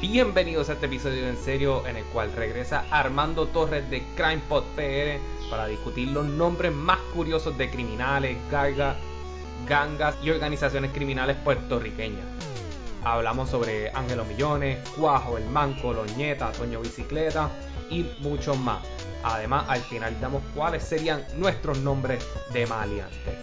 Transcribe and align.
Bienvenidos 0.00 0.68
a 0.68 0.74
este 0.74 0.86
episodio 0.86 1.26
en 1.26 1.36
serio 1.36 1.84
en 1.84 1.96
el 1.96 2.04
cual 2.04 2.30
regresa 2.32 2.84
Armando 2.88 3.48
Torres 3.48 3.90
de 3.90 4.04
CrimePod 4.14 4.62
PR 4.76 5.18
para 5.50 5.66
discutir 5.66 6.06
los 6.10 6.24
nombres 6.24 6.72
más 6.72 7.00
curiosos 7.12 7.58
de 7.58 7.68
criminales, 7.68 8.38
gangas 8.48 10.16
y 10.22 10.30
organizaciones 10.30 10.92
criminales 10.92 11.36
puertorriqueñas. 11.38 12.24
Hablamos 13.02 13.50
sobre 13.50 13.90
Ángelo 13.90 14.24
Millones, 14.24 14.78
Cuajo, 14.96 15.36
El 15.36 15.46
Manco, 15.46 15.92
Loñeta, 15.92 16.52
Toño 16.52 16.80
Bicicleta 16.80 17.50
y 17.90 18.06
muchos 18.20 18.56
más. 18.56 18.78
Además, 19.24 19.64
al 19.66 19.80
final 19.80 20.14
damos 20.20 20.44
cuáles 20.54 20.84
serían 20.84 21.24
nuestros 21.38 21.76
nombres 21.80 22.24
de 22.52 22.68
maleantes. 22.68 23.34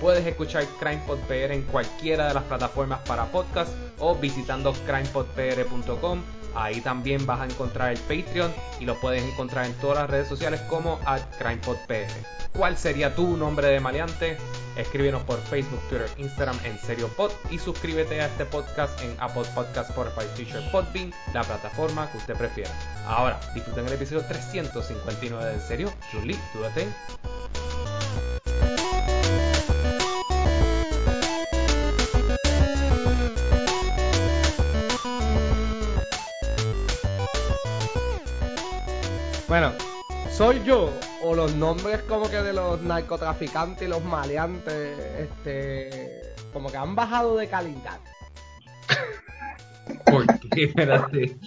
Puedes 0.00 0.26
escuchar 0.26 0.64
CrimePod 0.78 1.18
PR 1.20 1.52
en 1.52 1.62
cualquiera 1.62 2.28
de 2.28 2.34
las 2.34 2.44
plataformas 2.44 3.00
para 3.06 3.26
podcast 3.26 3.72
o 3.98 4.14
visitando 4.14 4.72
crimepodpr.com. 4.86 6.20
Ahí 6.54 6.80
también 6.80 7.26
vas 7.26 7.40
a 7.40 7.46
encontrar 7.46 7.92
el 7.92 7.98
Patreon 8.00 8.52
y 8.78 8.84
lo 8.84 8.98
puedes 9.00 9.22
encontrar 9.24 9.66
en 9.66 9.74
todas 9.74 9.98
las 9.98 10.10
redes 10.10 10.28
sociales 10.28 10.60
como 10.62 11.00
at 11.04 11.22
CrimePodPR. 11.38 12.34
¿Cuál 12.56 12.76
sería 12.76 13.14
tu 13.14 13.36
nombre 13.36 13.66
de 13.66 13.80
maleante? 13.80 14.36
Escríbenos 14.76 15.22
por 15.24 15.40
Facebook, 15.40 15.80
Twitter, 15.88 16.08
Instagram 16.18 16.56
en 16.64 16.78
SerioPod 16.78 17.32
y 17.50 17.58
suscríbete 17.58 18.20
a 18.20 18.26
este 18.26 18.44
podcast 18.44 19.00
en 19.02 19.16
Apple 19.18 19.42
Podcast, 19.54 19.90
Spotify, 19.90 20.26
Stitcher, 20.34 20.70
Podbean, 20.70 21.12
la 21.32 21.42
plataforma 21.42 22.10
que 22.12 22.18
usted 22.18 22.34
prefiera. 22.36 22.70
Ahora, 23.06 23.40
disfruten 23.54 23.86
el 23.86 23.92
episodio 23.94 24.24
359 24.26 25.52
de 25.52 25.60
Serio. 25.60 25.92
Julie, 26.12 26.38
tú 26.52 26.60
Bueno, 39.54 39.84
¿soy 40.26 40.64
yo 40.64 41.06
o 41.16 41.32
los 41.32 41.54
nombres 41.54 42.02
como 42.02 42.28
que 42.28 42.42
de 42.42 42.52
los 42.52 42.82
narcotraficantes 42.82 43.86
y 43.86 43.88
los 43.88 44.02
maleantes, 44.02 44.98
este, 45.16 46.34
como 46.50 46.72
que 46.72 46.76
han 46.76 46.96
bajado 46.96 47.36
de 47.36 47.48
calidad? 47.48 48.00
¿Por 50.08 50.38
qué? 50.38 50.64
Espérate. 50.64 51.38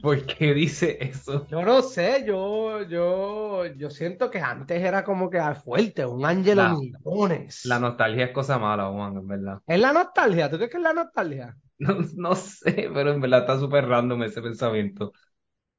¿Por 0.00 0.24
qué 0.26 0.54
dice 0.54 0.98
eso? 1.00 1.46
Yo 1.50 1.62
no 1.62 1.82
sé, 1.82 2.24
yo, 2.26 2.82
yo, 2.82 3.64
yo 3.66 3.90
siento 3.90 4.30
que 4.30 4.38
antes 4.40 4.82
era 4.82 5.02
como 5.02 5.30
que 5.30 5.40
fuerte, 5.64 6.04
un 6.04 6.24
Ángelo 6.26 6.62
La- 6.62 6.68
Millones. 6.68 7.62
La 7.64 7.78
nostalgia 7.80 8.26
es 8.26 8.32
cosa 8.32 8.58
mala, 8.58 8.90
Juan, 8.90 9.16
en 9.16 9.26
verdad. 9.28 9.62
¿Es 9.66 9.80
la 9.80 9.92
nostalgia? 9.92 10.50
¿Tú 10.50 10.56
crees 10.56 10.70
que 10.70 10.76
es 10.78 10.82
la 10.82 10.92
nostalgia? 10.92 11.56
No, 11.78 11.94
no 12.16 12.34
sé, 12.34 12.90
pero 12.92 13.12
en 13.12 13.20
verdad 13.20 13.40
está 13.40 13.58
súper 13.58 13.86
random 13.86 14.22
ese 14.24 14.42
pensamiento. 14.42 15.12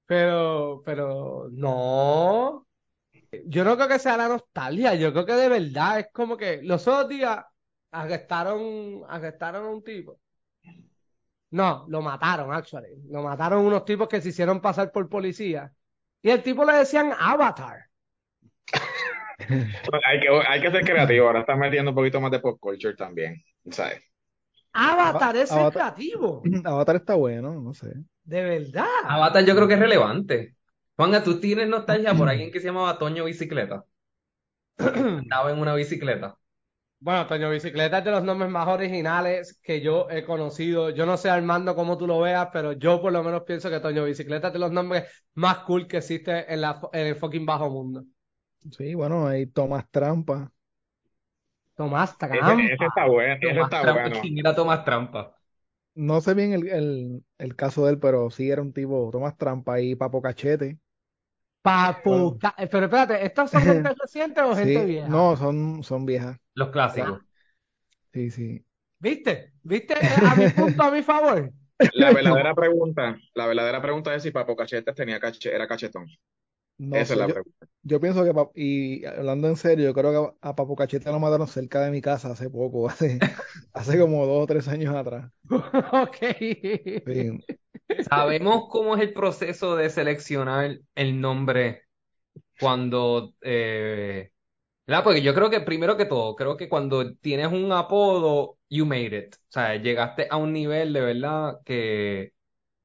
Pero, 0.10 0.82
pero, 0.84 1.50
no. 1.52 2.66
Yo 3.46 3.64
no 3.64 3.76
creo 3.76 3.88
que 3.88 4.00
sea 4.00 4.18
la 4.18 4.28
nostalgia, 4.28 4.96
yo 4.96 5.14
creo 5.14 5.24
que 5.24 5.34
de 5.34 5.50
verdad 5.50 6.00
es 6.00 6.08
como 6.12 6.36
que 6.36 6.64
los 6.64 6.88
otros 6.88 7.10
días 7.10 7.46
arrestaron, 7.92 9.04
arrestaron 9.08 9.68
a 9.68 9.70
un 9.70 9.84
tipo. 9.84 10.20
No, 11.52 11.86
lo 11.90 12.02
mataron, 12.02 12.52
actually. 12.52 12.90
Lo 13.12 13.22
mataron 13.22 13.64
unos 13.64 13.86
tipos 13.86 14.08
que 14.10 14.20
se 14.20 14.30
hicieron 14.30 14.60
pasar 14.62 14.92
por 14.92 15.08
policía. 15.08 15.72
Y 16.24 16.32
el 16.32 16.42
tipo 16.42 16.66
le 16.66 16.74
decían 16.74 17.14
Avatar. 17.16 17.86
Hay 20.06 20.20
que, 20.20 20.28
hay 20.48 20.62
que 20.62 20.70
ser 20.72 20.84
creativo, 20.84 21.28
ahora 21.28 21.40
están 21.42 21.60
metiendo 21.60 21.92
un 21.92 21.96
poquito 21.96 22.20
más 22.20 22.30
de 22.30 22.40
pop 22.40 22.60
culture 22.60 22.96
también, 22.96 23.42
¿sabes? 23.72 24.04
Avatar 24.74 25.36
es 25.38 25.52
Avatar. 25.52 25.74
creativo. 25.74 26.42
Avatar 26.66 26.96
está 26.98 27.16
bueno, 27.16 27.60
no 27.62 27.74
sé. 27.74 27.94
De 28.24 28.44
verdad. 28.44 28.86
Avatar 29.04 29.46
yo 29.46 29.56
creo 29.56 29.68
que 29.68 29.74
es 29.74 29.80
relevante. 29.80 30.56
Juanga, 30.96 31.24
¿tú 31.24 31.40
tienes 31.40 31.68
nostalgia 31.68 32.14
por 32.14 32.30
alguien 32.30 32.52
que 32.52 32.60
se 32.60 32.68
llamaba 32.68 32.98
Toño 32.98 33.26
Bicicleta? 33.26 33.86
Andaba 34.78 35.52
en 35.52 35.60
una 35.60 35.76
bicicleta. 35.76 36.38
Bueno, 37.02 37.28
Toño 37.28 37.50
Bicicleta 37.50 38.00
es 38.00 38.04
de 38.06 38.12
los 38.12 38.24
nombres 38.24 38.52
más 38.52 38.68
originales 38.68 39.58
que 39.64 39.80
yo 39.82 40.10
he 40.10 40.26
conocido. 40.26 40.90
Yo 40.90 41.06
no 41.06 41.16
sé, 41.16 41.30
Armando, 41.30 41.74
cómo 41.76 41.98
tú 41.98 42.06
lo 42.06 42.20
veas, 42.20 42.50
pero 42.52 42.74
yo 42.74 43.02
por 43.02 43.14
lo 43.14 43.24
menos 43.24 43.44
pienso 43.44 43.70
que 43.70 43.80
Toño 43.80 44.04
Bicicleta 44.04 44.48
es 44.48 44.54
de 44.54 44.60
los 44.60 44.72
nombres 44.72 45.06
más 45.36 45.60
cool 45.60 45.88
que 45.88 45.98
existe 45.98 46.52
en, 46.54 46.62
la, 46.62 46.82
en 46.92 47.08
el 47.08 47.16
fucking 47.16 47.46
bajo 47.46 47.70
mundo. 47.70 48.04
Sí, 48.72 48.94
bueno, 48.94 49.28
hay 49.28 49.48
Tomás 49.48 49.86
Trampa. 49.90 50.52
Tomás 51.80 52.18
Ese, 52.32 52.52
Trampa. 52.52 52.74
ese 52.74 52.86
está 52.88 53.06
bueno, 53.06 53.38
ese 53.42 53.62
Tomás 53.62 53.62
está 53.62 53.82
Trampa, 53.82 54.10
bueno. 54.10 54.18
¿quién 54.20 54.38
era 54.40 54.56
Tomás 54.56 54.84
Trampa? 54.86 55.36
No 55.96 56.20
sé 56.22 56.34
bien 56.34 56.54
el, 56.54 56.68
el, 56.68 57.24
el 57.38 57.56
caso 57.56 57.86
de 57.86 57.92
él, 57.92 58.00
pero 58.00 58.30
sí 58.32 58.50
era 58.50 58.62
un 58.64 58.74
tipo, 58.74 59.10
Tomás 59.12 59.38
Trampa 59.38 59.80
y 59.82 59.96
Papo 59.96 60.20
Cachete. 60.22 60.80
Eh, 62.58 62.68
Pero 62.72 62.86
espérate, 62.86 63.26
¿estos 63.26 63.52
son 63.52 63.64
gente 63.66 63.94
reciente 64.00 64.42
o 64.42 64.56
gente 64.56 64.84
Sí, 64.84 64.86
vieja? 64.86 65.16
no, 65.16 65.36
son, 65.38 65.84
son 65.84 66.06
viejas. 66.06 66.38
Los 66.54 66.70
clásicos. 66.70 67.22
Sí, 68.14 68.30
sí. 68.32 68.66
¿Viste? 69.00 69.54
¿Viste? 69.64 69.94
Eh, 69.96 70.20
A 70.24 70.36
mi 70.36 70.48
punto, 70.50 70.84
a 70.84 70.92
mi 70.92 71.04
favor. 71.04 71.54
La 71.92 72.12
verdadera 72.12 72.54
pregunta, 72.56 73.18
la 73.36 73.46
verdadera 73.48 73.82
pregunta 73.82 74.14
es 74.16 74.24
si 74.24 74.32
Papo 74.32 74.56
Cachetes 74.56 74.96
tenía 74.96 75.20
cache, 75.20 75.54
era 75.54 75.68
cachetón. 75.68 76.08
No 76.80 77.04
Esa 77.04 77.14
sé, 77.14 77.16
es 77.16 77.20
la 77.20 77.28
yo, 77.28 77.34
pregunta. 77.34 77.68
yo 77.84 78.00
pienso 78.02 78.24
que, 78.24 78.32
y 78.56 79.06
hablando 79.06 79.48
en 79.50 79.58
serio, 79.58 79.86
yo 79.88 79.94
creo 79.94 80.32
que 80.32 80.38
a 80.42 80.56
Papo 80.56 80.76
Cachete 80.76 81.12
lo 81.12 81.20
mataron 81.20 81.48
cerca 81.48 81.82
de 81.82 81.92
mi 81.92 82.02
casa 82.02 82.32
hace 82.32 82.50
poco, 82.50 82.90
hace, 82.90 83.20
hace 83.74 84.00
como 84.00 84.26
dos 84.26 84.44
o 84.44 84.48
tres 84.48 84.68
años 84.70 84.96
atrás. 84.96 85.32
Ok. 85.94 86.18
Sí. 87.06 87.44
¿Sabemos 87.98 88.68
cómo 88.70 88.96
es 88.96 89.02
el 89.02 89.14
proceso 89.14 89.76
de 89.76 89.90
seleccionar 89.90 90.80
el 90.96 91.22
nombre 91.22 91.84
cuando... 92.60 93.36
Eh... 93.42 94.32
Porque 95.04 95.22
yo 95.24 95.34
creo 95.36 95.50
que 95.50 95.62
primero 95.62 95.98
que 95.98 96.06
todo, 96.06 96.36
creo 96.36 96.58
que 96.58 96.70
cuando 96.70 97.16
tienes 97.18 97.48
un 97.52 97.72
apodo, 97.74 98.58
you 98.70 98.86
made 98.86 99.18
it. 99.18 99.36
O 99.36 99.40
sea, 99.50 99.76
llegaste 99.78 100.28
a 100.30 100.38
un 100.38 100.54
nivel 100.54 100.94
de 100.94 101.02
verdad 101.02 101.60
que, 101.66 102.34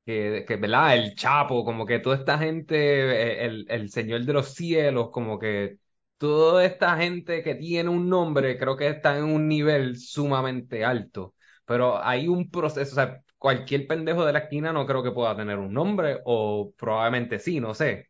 que, 0.07 0.45
que 0.47 0.57
¿verdad? 0.57 0.95
El 0.97 1.15
Chapo, 1.15 1.65
como 1.65 1.87
que 1.87 1.99
toda 1.99 2.17
esta 2.17 2.39
gente, 2.39 3.45
el, 3.45 3.67
el 3.69 3.91
Señor 3.91 4.25
de 4.25 4.33
los 4.33 4.55
Cielos, 4.55 5.11
como 5.11 5.39
que 5.39 5.79
toda 6.19 6.65
esta 6.65 6.97
gente 6.97 7.43
que 7.43 7.55
tiene 7.55 7.89
un 7.91 8.09
nombre, 8.09 8.59
creo 8.59 8.77
que 8.77 8.89
está 8.89 9.17
en 9.19 9.25
un 9.25 9.49
nivel 9.49 9.97
sumamente 9.99 10.85
alto. 10.85 11.35
Pero 11.65 12.03
hay 12.03 12.29
un 12.29 12.51
proceso, 12.51 12.93
o 12.93 12.95
sea, 12.95 13.23
cualquier 13.39 13.87
pendejo 13.87 14.25
de 14.25 14.33
la 14.33 14.41
esquina 14.41 14.73
no 14.73 14.87
creo 14.87 15.03
que 15.03 15.11
pueda 15.13 15.37
tener 15.37 15.59
un 15.59 15.73
nombre, 15.73 16.21
o 16.25 16.73
probablemente 16.77 17.39
sí, 17.39 17.61
no 17.61 17.75
sé. 17.75 18.09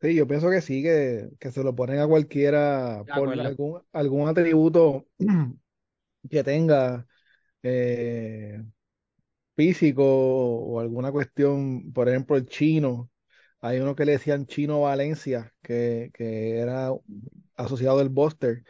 Sí, 0.00 0.16
yo 0.16 0.26
pienso 0.26 0.50
que 0.50 0.60
sí, 0.60 0.82
que, 0.82 1.28
que 1.38 1.52
se 1.52 1.62
lo 1.62 1.74
ponen 1.76 2.00
a 2.00 2.08
cualquiera 2.08 3.04
por 3.12 3.38
algún, 3.40 3.82
algún 3.92 4.28
atributo 4.28 5.06
que 6.30 6.44
tenga 6.44 7.06
eh, 7.62 8.62
físico 9.62 10.04
o 10.04 10.80
alguna 10.80 11.12
cuestión, 11.12 11.92
por 11.92 12.08
ejemplo, 12.08 12.36
el 12.36 12.46
chino. 12.46 13.10
Hay 13.60 13.78
uno 13.80 13.94
que 13.94 14.04
le 14.04 14.12
decían 14.12 14.46
Chino 14.46 14.82
Valencia, 14.82 15.52
que, 15.62 16.10
que 16.14 16.58
era 16.58 16.90
asociado 17.56 17.98
del 17.98 18.08
Buster. 18.08 18.64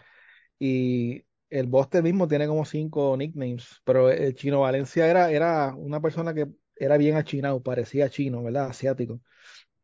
Y 0.59 1.25
el 1.51 1.67
Buster 1.67 2.03
mismo 2.03 2.29
tiene 2.29 2.47
como 2.49 2.65
cinco 2.65 3.17
nicknames, 3.17 3.81
pero 3.85 4.11
el 4.11 4.35
Chino 4.35 4.61
Valencia 4.61 5.09
era, 5.09 5.31
era 5.31 5.75
una 5.77 6.01
persona 6.01 6.35
que 6.35 6.49
era 6.77 6.97
bien 6.99 7.17
achinado, 7.17 7.63
parecía 7.63 8.11
chino, 8.11 8.43
¿verdad? 8.43 8.67
Asiático. 8.71 9.21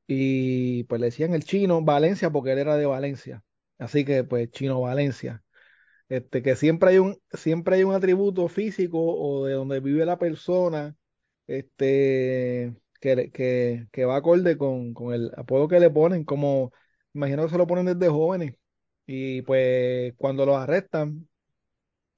Y 0.07 0.85
pues 0.85 1.01
le 1.01 1.07
decían 1.09 1.35
el 1.35 1.45
chino 1.45 1.83
Valencia 1.83 2.31
porque 2.31 2.53
él 2.53 2.59
era 2.59 2.77
de 2.77 2.87
Valencia. 2.87 3.45
Así 3.79 4.05
que 4.05 4.25
pues 4.25 4.51
chino 4.51 4.81
Valencia. 4.81 5.45
Este, 6.09 6.43
que 6.43 6.57
siempre 6.57 6.91
hay 6.91 6.99
un, 6.99 7.19
siempre 7.33 7.77
hay 7.77 7.85
un 7.85 7.95
atributo 7.95 8.49
físico 8.49 8.99
o 9.01 9.45
de 9.47 9.55
donde 9.55 9.81
vive 9.81 10.07
la 10.07 10.19
persona, 10.19 10.97
este, 11.47 12.75
que, 13.01 13.31
que, 13.33 13.89
que 13.93 14.05
va 14.07 14.17
acorde 14.17 14.57
con, 14.57 14.95
con 14.95 15.13
el 15.15 15.31
apodo 15.37 15.69
que 15.69 15.81
le 15.81 15.91
ponen, 15.91 16.25
como 16.25 16.73
imagino 17.15 17.45
que 17.45 17.51
se 17.51 17.59
lo 17.59 17.67
ponen 17.67 17.87
desde 17.87 18.09
jóvenes. 18.11 18.55
Y 19.07 19.43
pues 19.43 20.15
cuando 20.17 20.47
los 20.47 20.57
arrestan, 20.57 21.29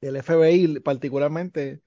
el 0.01 0.17
FBI 0.17 0.81
particularmente, 0.81 1.83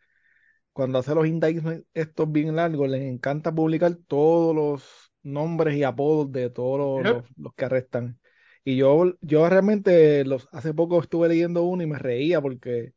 cuando 0.74 1.00
hace 1.00 1.16
los 1.16 1.28
indictments 1.28 1.86
estos 1.94 2.32
bien 2.32 2.56
largos, 2.56 2.90
les 2.90 3.04
encanta 3.04 3.54
publicar 3.54 3.96
todos 4.08 4.56
los 4.56 5.14
nombres 5.24 5.76
y 5.78 5.84
apodos 5.84 6.32
de 6.32 6.50
todos 6.50 6.80
los, 6.80 7.06
Yep. 7.06 7.24
los- 7.26 7.38
los 7.38 7.54
que 7.56 7.66
arrestan. 7.66 8.20
Y 8.66 8.78
yo, 8.78 9.14
yo 9.22 9.50
realmente 9.50 10.24
los, 10.26 10.48
hace 10.54 10.74
poco 10.74 11.02
estuve 11.02 11.28
leyendo 11.30 11.64
uno 11.64 11.84
y 11.84 11.88
me 11.88 12.00
reía 12.00 12.42
porque 12.42 12.94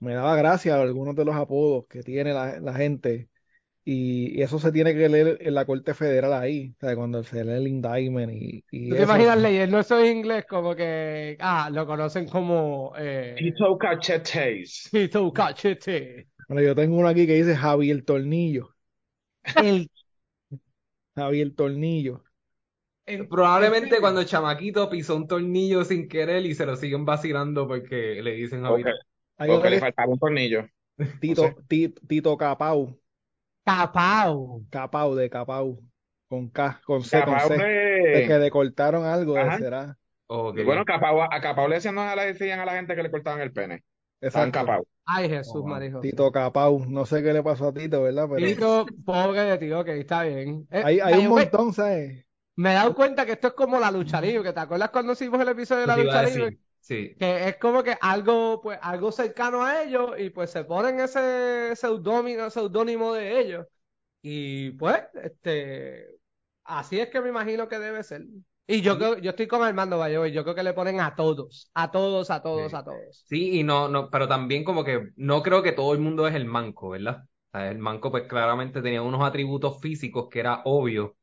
me 0.00 0.14
daba 0.14 0.36
gracia 0.36 0.80
algunos 0.80 1.16
de 1.16 1.24
los 1.26 1.36
apodos 1.36 1.86
que 1.88 2.02
tiene 2.02 2.34
la, 2.34 2.60
la 2.60 2.74
gente. 2.74 3.30
Y, 3.84 4.38
y 4.38 4.42
eso 4.42 4.58
se 4.60 4.72
tiene 4.72 4.94
que 4.94 5.08
leer 5.10 5.38
en 5.42 5.54
la 5.54 5.66
Corte 5.66 5.94
Federal 5.94 6.32
ahí, 6.34 6.74
o 6.78 6.80
sea, 6.80 6.96
cuando 6.96 7.24
se 7.24 7.44
lee 7.44 7.52
el 7.54 7.68
indictment 7.68 8.32
y, 8.34 8.64
y 8.70 8.88
¿Tú 8.88 8.96
te 8.96 9.02
eso. 9.02 9.04
imaginas 9.04 9.38
leyendo 9.38 9.78
eso 9.78 10.00
en 10.00 10.16
inglés 10.18 10.44
como 10.46 10.74
que, 10.74 11.36
ah, 11.40 11.70
lo 11.72 11.86
conocen 11.86 12.28
como 12.28 12.92
eh, 12.98 13.40
Tito 13.40 13.76
Cachetes. 13.76 14.72
Tito 14.90 15.32
Cachete? 15.32 16.28
Bueno, 16.48 16.62
yo 16.62 16.74
tengo 16.74 16.96
uno 16.98 17.08
aquí 17.08 17.26
que 17.26 17.34
dice 17.34 17.56
Javier 17.56 18.04
Tornillo. 18.04 18.74
El 19.58 19.88
Javier 21.14 21.54
Tornillo. 21.54 22.24
En- 23.14 23.28
Probablemente 23.28 23.96
en 23.96 24.00
cuando 24.00 24.20
el 24.20 24.26
chamaquito 24.26 24.88
pisó 24.90 25.16
un 25.16 25.26
tornillo 25.26 25.84
sin 25.84 26.08
querer 26.08 26.44
y 26.46 26.54
se 26.54 26.66
lo 26.66 26.76
siguen 26.76 27.04
vacilando 27.04 27.66
porque 27.68 28.22
le 28.22 28.32
dicen 28.32 28.64
a 28.64 28.72
Ok, 28.72 28.86
Hay 29.38 29.50
ok, 29.50 29.56
otro 29.56 29.70
le 29.70 29.78
que 29.78 29.80
faltaba 29.80 30.12
un 30.12 30.18
tornillo. 30.18 30.66
Tito, 31.20 31.42
no 31.42 31.48
sé. 31.50 31.56
Ti- 31.68 31.94
Tito 32.08 32.36
Capau. 32.36 32.98
Capao. 33.64 34.62
Capau 34.70 35.14
de 35.16 35.28
Capau. 35.30 35.82
Con 36.28 36.48
K, 36.50 36.80
con 36.84 37.02
C, 37.04 37.22
con 37.24 37.38
Capao 37.38 37.40
C. 37.40 37.68
De 38.12 38.22
que 38.22 38.34
de... 38.34 38.38
le 38.38 38.50
cortaron 38.50 39.04
algo, 39.04 39.38
Ajá. 39.40 39.52
será. 39.52 39.98
Ok. 40.28 40.56
Bueno, 40.64 40.84
Capao, 40.84 41.22
a 41.22 41.40
Capao 41.40 41.68
le 41.68 41.76
decían, 41.76 41.94
no 41.96 42.14
le 42.16 42.26
decían 42.26 42.60
a 42.60 42.64
la 42.66 42.74
gente 42.74 42.94
que 42.96 43.02
le 43.02 43.10
cortaban 43.10 43.40
el 43.40 43.52
pene. 43.52 43.84
Exacto. 44.20 44.52
Capao. 44.52 44.86
Ay, 45.04 45.28
Jesús, 45.28 45.62
Oh, 45.64 45.68
José. 45.92 45.98
Tito 46.02 46.30
Capau. 46.32 46.84
No 46.88 47.06
sé 47.06 47.22
qué 47.22 47.32
le 47.32 47.42
pasó 47.42 47.68
a 47.68 47.74
Tito, 47.74 48.02
¿verdad? 48.02 48.28
Pero 48.30 48.46
Tito, 48.46 48.86
pobre 49.04 49.42
de 49.42 49.58
ti, 49.58 49.72
ok, 49.72 49.88
está 49.88 50.22
bien. 50.24 50.66
Eh, 50.70 50.82
hay, 50.82 51.00
un 51.18 51.28
way, 51.28 51.28
montón, 51.28 51.72
¿sabes? 51.72 52.24
Me 52.60 52.70
he 52.72 52.74
dado 52.74 52.94
cuenta 52.94 53.26
que 53.26 53.32
esto 53.32 53.48
es 53.48 53.54
como 53.54 53.78
la 53.78 53.90
lucha 53.90 54.20
libre, 54.20 54.42
que 54.44 54.52
te 54.52 54.60
acuerdas 54.60 54.90
cuando 54.90 55.12
hicimos 55.12 55.40
el 55.40 55.48
episodio 55.48 55.82
de 55.82 55.86
la 55.86 55.96
lucha 55.96 56.22
libre. 56.22 56.58
Sí. 56.80 57.14
que 57.18 57.48
es 57.48 57.56
como 57.58 57.82
que 57.82 57.96
algo, 58.00 58.60
pues, 58.62 58.78
algo 58.82 59.12
cercano 59.12 59.62
a 59.64 59.82
ellos 59.82 60.12
y 60.18 60.30
pues 60.30 60.50
se 60.50 60.64
ponen 60.64 60.98
ese 61.00 61.76
seudónimo, 61.76 62.48
seudónimo 62.50 63.12
de 63.12 63.38
ellos 63.40 63.66
y 64.22 64.70
pues, 64.72 65.02
este, 65.22 66.06
así 66.64 67.00
es 67.00 67.08
que 67.10 67.20
me 67.20 67.28
imagino 67.28 67.68
que 67.68 67.78
debe 67.78 68.02
ser. 68.02 68.24
Y 68.66 68.82
yo 68.82 68.96
creo, 68.98 69.18
yo 69.18 69.30
estoy 69.30 69.46
con 69.48 69.62
Armando 69.62 69.98
Vallejo 69.98 70.26
y 70.26 70.32
yo 70.32 70.42
creo 70.44 70.54
que 70.54 70.62
le 70.62 70.72
ponen 70.72 71.00
a 71.00 71.14
todos, 71.16 71.70
a 71.74 71.90
todos, 71.90 72.30
a 72.30 72.42
todos, 72.42 72.70
Sí. 72.70 72.76
a 72.76 72.84
todos. 72.84 73.26
Sí, 73.26 73.60
y 73.60 73.62
no, 73.64 73.88
no, 73.88 74.10
pero 74.10 74.28
también 74.28 74.64
como 74.64 74.84
que 74.84 75.10
no 75.16 75.42
creo 75.42 75.62
que 75.62 75.72
todo 75.72 75.92
el 75.92 76.00
mundo 76.00 76.26
es 76.28 76.34
el 76.34 76.44
manco, 76.44 76.90
¿verdad? 76.90 77.24
O 77.52 77.58
sea, 77.58 77.70
el 77.70 77.78
manco 77.78 78.10
pues 78.10 78.28
claramente 78.28 78.80
tenía 78.82 79.02
unos 79.02 79.22
atributos 79.24 79.80
físicos 79.80 80.28
que 80.30 80.40
era 80.40 80.62
obvio 80.64 81.16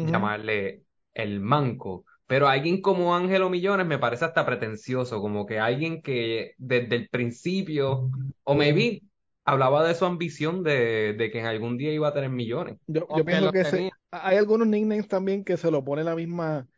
Llamarle 0.00 0.84
el 1.14 1.40
manco. 1.40 2.04
Pero 2.26 2.48
alguien 2.48 2.80
como 2.82 3.14
Ángelo 3.14 3.50
Millones 3.50 3.86
me 3.86 3.98
parece 3.98 4.24
hasta 4.24 4.44
pretencioso, 4.46 5.20
como 5.20 5.46
que 5.46 5.58
alguien 5.60 6.02
que 6.02 6.52
desde 6.58 6.96
el 6.96 7.08
principio, 7.08 8.10
o 8.44 8.54
maybe 8.54 9.02
hablaba 9.44 9.86
de 9.86 9.94
su 9.94 10.04
ambición 10.04 10.62
de, 10.64 11.14
de 11.14 11.30
que 11.30 11.38
en 11.40 11.46
algún 11.46 11.78
día 11.78 11.92
iba 11.92 12.08
a 12.08 12.14
tener 12.14 12.30
millones. 12.30 12.78
Yo, 12.86 13.06
yo 13.10 13.24
pienso 13.24 13.50
que 13.52 13.64
se- 13.64 13.86
hay 14.10 14.36
algunos 14.36 14.66
nicknames 14.68 15.08
también 15.08 15.44
que 15.44 15.56
se 15.56 15.70
lo 15.70 15.84
pone 15.84 16.04
la 16.04 16.14
misma, 16.14 16.68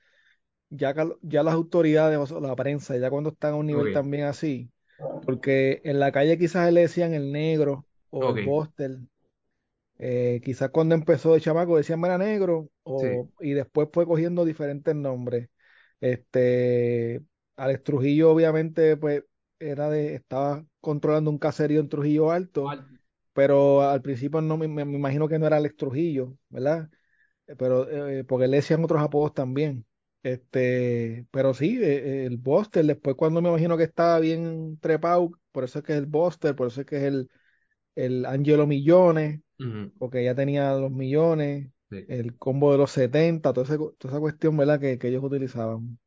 ya, 0.70 0.94
que- 0.94 1.16
ya 1.22 1.42
las 1.44 1.54
autoridades 1.54 2.32
o 2.32 2.40
la 2.40 2.56
prensa, 2.56 2.96
ya 2.98 3.10
cuando 3.10 3.30
están 3.30 3.54
a 3.54 3.56
un 3.56 3.66
nivel 3.66 3.90
también 3.90 4.24
así, 4.24 4.72
porque 5.24 5.82
en 5.84 6.00
la 6.00 6.12
calle 6.12 6.38
quizás 6.38 6.72
le 6.72 6.82
decían 6.82 7.14
el 7.14 7.32
negro 7.32 7.86
o 8.10 8.30
el 8.30 8.40
Ok. 8.40 8.68
Eh, 9.98 10.40
quizás 10.44 10.70
cuando 10.70 10.94
empezó 10.94 11.34
de 11.34 11.40
chamaco 11.40 11.76
decían 11.76 12.04
era 12.04 12.18
negro, 12.18 12.70
o, 12.84 13.30
y 13.40 13.52
después 13.52 13.88
fue 13.92 14.06
cogiendo 14.06 14.44
diferentes 14.44 14.94
nombres. 14.94 15.48
Este, 16.00 17.22
Alex 17.56 17.82
Trujillo 17.84 18.30
obviamente 18.32 18.96
pues 18.96 19.24
era 19.58 19.90
de, 19.90 20.14
estaba 20.14 20.64
controlando 20.80 21.30
un 21.30 21.38
caserío 21.38 21.80
en 21.80 21.88
Trujillo 21.88 22.30
Alto 22.30 22.76
pero 23.32 23.82
al 23.82 24.02
principio 24.02 24.40
no 24.40 24.56
me, 24.58 24.68
me- 24.68 24.82
imagino 24.82 25.28
que 25.28 25.38
no 25.38 25.46
era 25.46 25.56
Alex 25.58 25.76
Trujillo, 25.76 26.36
¿verdad? 26.48 26.90
Eh, 27.46 27.56
Pero 27.56 27.88
eh, 28.10 28.24
porque 28.24 28.48
le 28.48 28.58
decían 28.58 28.84
otros 28.84 29.02
apodos 29.02 29.34
también. 29.34 29.86
Este, 30.22 31.26
pero 31.30 31.54
sí, 31.54 31.78
eh, 31.82 32.26
el 32.26 32.36
Buster, 32.38 32.84
después 32.84 33.16
cuando 33.16 33.40
me 33.42 33.48
imagino 33.50 33.76
que 33.76 33.84
estaba 33.84 34.18
bien 34.20 34.78
trepado, 34.80 35.32
por 35.52 35.64
eso 35.64 35.78
es 35.80 35.84
que 35.84 35.92
es 35.94 35.98
el 35.98 36.06
Buster, 36.06 36.56
por 36.56 36.68
eso 36.68 36.80
es 36.82 36.86
que 36.86 36.96
es 36.98 37.02
el, 37.04 37.30
el 37.96 38.26
Angelo 38.26 38.66
Millones, 38.66 39.40
Ujú, 39.60 39.92
porque 39.98 40.24
ya 40.24 40.34
tenía 40.34 40.74
los 40.74 40.90
millones, 40.90 41.70
sí. 41.90 42.08
el 42.08 42.36
combo 42.38 42.72
de 42.72 42.78
los 42.78 42.90
70, 42.92 43.52
toda 43.52 43.66
esa, 43.66 43.76
toda 43.78 44.12
esa 44.14 44.20
cuestión, 44.20 44.56
¿verdad? 44.56 44.80
Que, 44.80 44.98
que 44.98 45.08
ellos 45.08 45.24
utilizaban. 45.24 45.98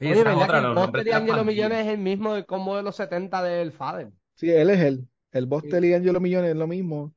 Y 0.00 0.10
Oye, 0.10 0.24
esa 0.24 0.30
es 0.30 0.36
¿verdad 0.36 0.50
otra, 0.50 0.58
que 0.58 0.60
el 0.60 0.72
los 0.74 0.74
nombres 0.74 1.06
de 1.06 1.12
las 1.12 1.22
Angelo 1.22 1.44
pandillas. 1.44 1.44
Millones 1.44 1.86
es 1.86 1.92
el 1.92 1.98
mismo 1.98 2.32
del 2.34 2.46
combo 2.46 2.76
de 2.78 2.82
los 2.82 2.96
70 2.96 3.42
del 3.42 3.72
Fader? 3.72 4.10
Sí, 4.34 4.50
él 4.50 4.70
es 4.70 4.80
él. 4.80 5.08
El 5.32 5.46
Buster 5.46 5.84
y 5.84 5.94
Angelo 5.94 6.20
Millones 6.20 6.50
es 6.52 6.56
lo 6.56 6.66
mismo, 6.66 7.14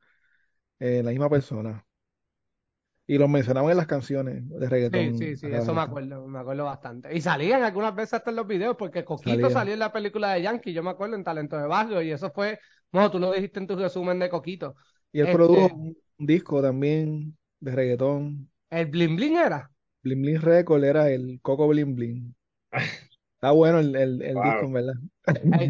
eh, 0.80 1.04
la 1.04 1.12
misma 1.12 1.30
persona. 1.30 1.86
Y 3.08 3.18
los 3.18 3.28
mencionaban 3.30 3.72
en 3.72 3.78
las 3.78 3.88
canciones 3.88 4.48
de 4.48 4.70
Sí, 4.92 5.14
reggaetón 5.14 5.14
sí, 5.14 5.38
sí, 5.38 5.48
cada 5.50 5.54
eso 5.54 5.72
me 5.76 5.82
rato. 5.82 5.82
acuerdo, 5.82 6.26
me 6.28 6.40
acuerdo 6.40 6.66
bastante. 6.66 7.16
Y 7.16 7.22
salían 7.22 7.62
algunas 7.62 7.94
veces 7.94 8.16
hasta 8.16 8.32
en 8.32 8.38
los 8.38 8.48
videos, 8.48 8.76
porque 8.76 9.06
Coquito 9.06 9.48
Salía. 9.48 9.52
salió 9.52 9.74
en 9.74 9.80
la 9.80 9.92
película 9.94 10.34
de 10.34 10.42
Yankee, 10.42 10.74
yo 10.74 10.82
me 10.82 10.90
acuerdo 10.90 11.16
en 11.16 11.24
Talento 11.24 11.58
de 11.58 11.68
Barrio, 11.68 12.02
y 12.02 12.12
eso 12.12 12.32
fue, 12.32 12.60
bueno, 12.92 13.12
tú 13.12 13.20
lo 13.20 13.32
dijiste 13.32 13.60
en 13.60 13.68
tu 13.68 13.76
resumen 13.76 14.18
de 14.18 14.30
Coquito. 14.30 14.76
Y 15.12 15.20
él 15.22 15.30
Este- 15.30 15.38
produjo 15.38 15.76
un 15.76 15.98
un 16.20 16.26
disco 16.28 16.62
también 16.62 17.38
de 17.62 17.72
reggaetón. 17.74 18.50
¿El 18.72 18.88
Bling 18.88 19.16
Bling 19.16 19.38
era? 19.38 19.72
Bling 20.04 20.22
Bling 20.24 20.42
Record 20.42 20.84
era 20.84 21.10
el 21.10 21.40
Coco 21.42 21.68
Bling 21.70 21.96
Bling. 21.96 22.36
Está 23.36 23.52
bueno 23.52 23.80
el, 23.80 23.96
el, 23.96 24.22
el 24.22 24.42
Wow. 24.42 24.44
disco, 24.44 24.66
en 24.66 24.74
verdad. 24.74 24.94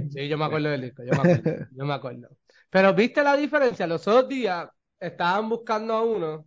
Sí, 0.09 0.27
yo 0.27 0.37
me 0.37 0.45
acuerdo 0.45 0.69
del 0.69 0.81
disco, 0.81 1.03
yo 1.03 1.15
me 1.15 1.23
acuerdo, 1.23 1.47
yo 1.69 1.85
me 1.85 1.93
acuerdo. 1.93 2.29
Pero 2.69 2.93
¿viste 2.93 3.23
la 3.23 3.35
diferencia? 3.37 3.87
Los 3.87 4.07
otros 4.07 4.29
días 4.29 4.69
estaban 4.99 5.49
buscando 5.49 5.93
a 5.95 6.03
uno 6.03 6.45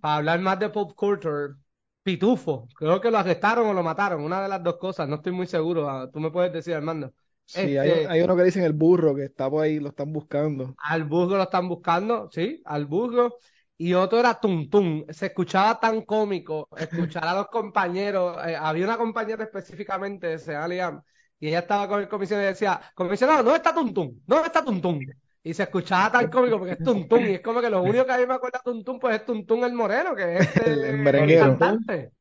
para 0.00 0.16
hablar 0.16 0.40
más 0.40 0.58
de 0.58 0.70
pop 0.70 0.94
culture. 0.94 1.54
Pitufo, 2.02 2.68
creo 2.74 3.00
que 3.00 3.10
lo 3.10 3.18
arrestaron 3.18 3.66
o 3.68 3.72
lo 3.74 3.82
mataron, 3.82 4.22
una 4.22 4.40
de 4.42 4.48
las 4.48 4.62
dos 4.62 4.76
cosas, 4.78 5.06
no 5.08 5.16
estoy 5.16 5.32
muy 5.32 5.46
seguro, 5.46 5.88
ah, 5.90 6.08
tú 6.10 6.20
me 6.20 6.30
puedes 6.30 6.52
decir, 6.52 6.72
Armando. 6.74 7.12
Sí, 7.48 7.78
hay, 7.78 7.88
Este- 7.90 8.08
hay 8.08 8.20
uno 8.20 8.36
que 8.36 8.42
dicen 8.44 8.62
el 8.64 8.74
burro, 8.74 9.14
que 9.14 9.24
está 9.24 9.48
por 9.48 9.64
ahí, 9.64 9.80
lo 9.80 9.88
están 9.88 10.12
buscando. 10.12 10.74
Al 10.82 11.04
burro 11.04 11.36
lo 11.38 11.44
están 11.44 11.66
buscando, 11.68 12.28
sí, 12.30 12.60
al 12.64 12.84
burro. 12.86 13.36
Y 13.78 13.94
otro 13.94 14.18
era 14.18 14.38
Tum. 14.38 14.68
Se 15.08 15.26
escuchaba 15.26 15.78
tan 15.80 16.02
cómico 16.02 16.68
escuchar 16.76 17.24
a 17.26 17.34
los 17.34 17.46
compañeros. 17.50 18.36
eh, 18.46 18.54
había 18.54 18.84
una 18.84 18.98
compañera 18.98 19.44
específicamente, 19.44 20.38
se 20.38 20.52
llama 20.52 20.68
Liam, 20.68 21.02
y 21.40 21.48
ella 21.48 21.60
estaba 21.60 21.88
con 21.88 22.00
el 22.00 22.08
comisionado 22.08 22.48
y 22.48 22.52
decía, 22.52 22.80
comisionado, 22.94 23.42
¿dónde 23.44 23.56
está 23.58 23.72
Tum? 23.74 23.92
¿Dónde 23.94 24.46
está 24.46 24.62
Tum? 24.64 25.00
Y 25.42 25.54
se 25.54 25.62
escuchaba 25.62 26.10
tan 26.12 26.28
cómico 26.28 26.58
porque 26.58 26.72
es 26.72 26.78
Tum. 26.82 27.06
Y 27.20 27.34
es 27.34 27.40
como 27.40 27.60
que 27.62 27.70
lo 27.70 27.82
único 27.82 28.04
que 28.04 28.12
a 28.12 28.18
mí 28.18 28.26
me 28.26 28.34
acuerda 28.34 28.60
Tum, 28.62 28.98
pues 28.98 29.22
es 29.22 29.24
Tum 29.46 29.64
el 29.64 29.72
moreno, 29.72 30.14
que 30.14 30.36
es 30.38 30.56
El- 30.66 30.72
este 30.74 30.90
el 30.90 30.98
merenguero. 30.98 31.56
cantante. 31.56 32.12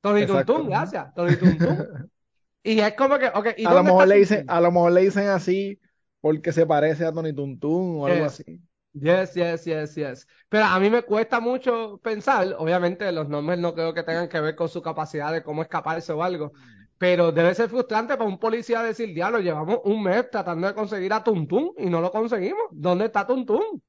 Tony. 0.00 0.24
Tum, 0.26 0.68
gracias. 0.68 1.12
Tony 1.14 1.36
Tum. 1.36 1.58
Y 2.62 2.80
es 2.80 2.94
como 2.94 3.18
que, 3.18 3.26
ok, 3.28 3.48
¿y 3.56 3.66
A 3.66 3.74
lo 3.74 3.82
mejor 3.84 4.08
le 4.08 4.16
dicen, 4.16 4.44
a 4.48 4.60
lo 4.60 4.70
mejor 4.72 4.92
le 4.92 5.02
dicen 5.02 5.28
así 5.28 5.80
porque 6.20 6.52
se 6.52 6.66
parece 6.66 7.04
a 7.04 7.12
Tony 7.12 7.32
Tuntún 7.34 7.96
o 8.00 8.06
algo 8.06 8.24
Yes. 8.24 8.24
así. 8.24 8.60
Yes, 8.94 9.34
yes, 9.34 9.64
yes, 9.64 9.94
yes. 9.96 10.26
Pero 10.50 10.64
a 10.66 10.78
mí 10.78 10.90
me 10.90 11.02
cuesta 11.02 11.40
mucho 11.40 11.98
pensar, 12.02 12.54
obviamente 12.58 13.10
los 13.10 13.26
nombres 13.28 13.58
no 13.58 13.72
creo 13.74 13.94
que 13.94 14.02
tengan 14.02 14.28
que 14.28 14.38
ver 14.40 14.54
con 14.54 14.68
su 14.68 14.82
capacidad 14.82 15.32
de 15.32 15.42
cómo 15.42 15.62
escaparse 15.62 16.12
o 16.12 16.22
algo, 16.22 16.52
pero 16.98 17.32
debe 17.32 17.54
ser 17.54 17.70
frustrante 17.70 18.16
para 18.18 18.28
un 18.28 18.38
policía 18.38 18.82
decir, 18.82 19.14
diablo, 19.14 19.38
llevamos 19.40 19.78
un 19.84 20.02
mes 20.02 20.28
tratando 20.30 20.66
de 20.66 20.74
conseguir 20.74 21.10
a 21.14 21.24
Tuntún 21.24 21.72
y 21.78 21.86
no 21.88 22.02
lo 22.02 22.10
conseguimos. 22.12 22.64
¿Dónde 22.70 23.06
está 23.06 23.26
Tuntún? 23.26 23.82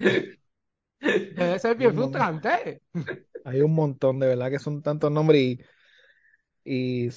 Debe 1.34 1.58
ser 1.58 1.76
bien 1.76 1.94
frustrante. 1.94 2.82
Hay 3.44 3.60
un 3.60 3.74
montón, 3.74 4.18
de 4.20 4.28
verdad 4.28 4.50
que 4.50 4.58
son 4.58 4.82
tantos 4.82 5.10
nombres 5.10 5.40
y, 5.42 5.60
y 6.64 7.10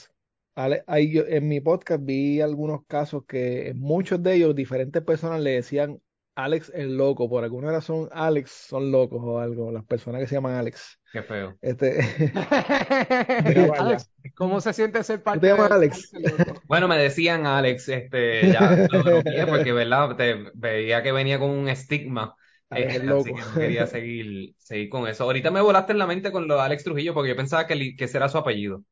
yo- 0.55 1.25
en 1.27 1.47
mi 1.47 1.59
podcast 1.61 2.03
vi 2.03 2.41
algunos 2.41 2.85
casos 2.87 3.23
que 3.27 3.73
muchos 3.75 4.21
de 4.23 4.35
ellos 4.35 4.55
diferentes 4.55 5.03
personas 5.03 5.41
le 5.41 5.51
decían 5.51 5.99
Alex 6.35 6.69
el 6.75 6.97
loco, 6.97 7.29
por 7.29 7.43
alguna 7.45 7.71
razón 7.71 8.09
Alex 8.11 8.51
son 8.51 8.91
locos 8.91 9.21
o 9.23 9.39
algo, 9.39 9.71
las 9.71 9.85
personas 9.85 10.21
que 10.21 10.27
se 10.27 10.35
llaman 10.35 10.55
Alex. 10.55 10.99
Qué 11.11 11.23
feo. 11.23 11.57
Este. 11.61 11.97
Alex, 13.79 14.11
¿cómo 14.35 14.59
se 14.59 14.73
siente 14.73 15.01
ser 15.03 15.23
parte 15.23 15.39
te 15.39 15.47
llamas 15.47 15.69
de 15.69 15.75
Alex? 15.75 16.11
Bueno, 16.67 16.89
me 16.89 16.97
decían 16.97 17.45
Alex, 17.45 17.87
este, 17.87 18.51
ya 18.51 18.87
lo 18.91 19.03
bloqueé 19.03 19.45
porque, 19.47 19.71
¿verdad? 19.71 20.15
Te, 20.17 20.51
veía 20.53 21.01
que 21.01 21.13
venía 21.13 21.39
con 21.39 21.51
un 21.51 21.69
estigma. 21.69 22.35
Alex 22.69 22.95
el 22.95 23.01
así 23.01 23.07
loco. 23.07 23.23
que 23.23 23.31
no 23.33 23.53
quería 23.53 23.87
seguir, 23.87 24.55
seguir 24.57 24.89
con 24.89 25.07
eso. 25.07 25.23
Ahorita 25.23 25.51
me 25.51 25.61
volaste 25.61 25.93
en 25.93 25.99
la 25.99 26.07
mente 26.07 26.31
con 26.31 26.47
lo 26.47 26.55
de 26.55 26.61
Alex 26.61 26.83
Trujillo 26.83 27.13
porque 27.13 27.29
yo 27.29 27.35
pensaba 27.37 27.65
que, 27.65 27.95
que 27.95 28.03
ese 28.03 28.17
era 28.17 28.27
su 28.27 28.37
apellido. 28.37 28.83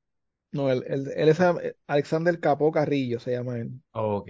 No, 0.54 0.70
él, 0.72 0.84
él- 0.88 1.12
él 1.16 1.30
es 1.30 1.40
Alexander 1.88 2.40
Capó 2.40 2.72
Carrillo, 2.72 3.20
se 3.20 3.32
llama 3.32 3.58
él. 3.60 3.82
Oh, 3.96 4.18
ok. 4.18 4.30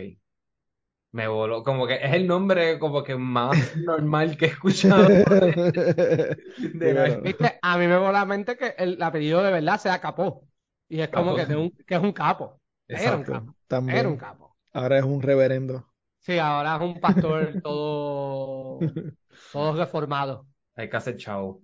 Me 1.11 1.27
voló, 1.27 1.63
como 1.63 1.85
que 1.87 1.95
es 1.95 2.13
el 2.13 2.25
nombre 2.27 2.79
como 2.79 3.03
que 3.03 3.15
más 3.15 3.75
normal 3.75 4.35
que 4.37 4.45
he 4.45 4.49
escuchado 4.49 5.09
de, 5.35 5.55
Sí, 6.79 6.93
de 6.93 6.93
bueno. 6.93 7.23
Viste, 7.23 7.59
a 7.61 7.77
mí 7.77 7.87
me 7.87 7.97
voló 7.97 8.11
la 8.11 8.25
mente 8.25 8.57
que 8.57 8.75
el 8.77 9.01
apellido 9.01 9.41
de 9.43 9.51
verdad 9.51 9.79
sea 9.79 9.99
Capó. 10.01 10.47
Y 10.89 11.01
es 11.01 11.09
como 11.09 11.33
que, 11.35 11.45
de 11.45 11.55
un, 11.55 11.71
que 11.87 11.95
es 11.95 12.01
un 12.01 12.13
capo. 12.13 12.61
Era 12.91 13.15
un 13.17 13.23
capo. 13.23 13.55
Era 13.85 14.09
un 14.09 14.17
También. 14.17 14.17
capo. 14.17 14.57
Ahora 14.73 14.99
es 14.99 15.05
un 15.05 15.21
reverendo. 15.21 15.87
Sí, 16.19 16.37
ahora 16.39 16.75
es 16.77 16.81
un 16.81 16.99
pastor 17.01 17.59
todo, 17.61 18.97
todo 19.51 19.73
reformado. 19.77 20.47
Hay 20.75 20.89
que 20.89 20.97
hacer 20.97 21.17
chao. 21.17 21.61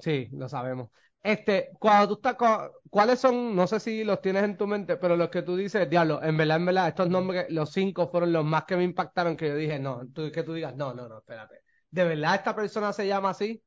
Sí, 0.00 0.28
lo 0.32 0.48
sabemos. 0.48 0.90
Este, 1.22 1.68
cuando 1.78 2.08
tú 2.08 2.14
estás, 2.14 2.70
¿cuáles 2.88 3.20
son? 3.20 3.54
No 3.54 3.66
sé 3.66 3.78
si 3.78 4.04
los 4.04 4.22
tienes 4.22 4.42
en 4.42 4.56
tu 4.56 4.66
mente, 4.66 4.96
pero 4.96 5.16
los 5.16 5.28
que 5.28 5.42
tú 5.42 5.54
dices, 5.54 5.88
diablo, 5.90 6.22
en 6.22 6.36
verdad, 6.36 6.56
en 6.56 6.66
verdad, 6.66 6.88
estos 6.88 7.10
nombres, 7.10 7.46
los 7.50 7.72
cinco 7.72 8.08
fueron 8.08 8.32
los 8.32 8.44
más 8.44 8.64
que 8.64 8.76
me 8.76 8.84
impactaron, 8.84 9.36
que 9.36 9.48
yo 9.48 9.56
dije, 9.56 9.78
no, 9.78 10.06
tú, 10.14 10.30
que 10.32 10.42
tú 10.42 10.54
digas, 10.54 10.74
no, 10.76 10.94
no, 10.94 11.08
no, 11.08 11.18
espérate. 11.18 11.56
¿De 11.90 12.04
verdad 12.04 12.36
esta 12.36 12.56
persona 12.56 12.92
se 12.92 13.06
llama 13.06 13.30
así? 13.30 13.62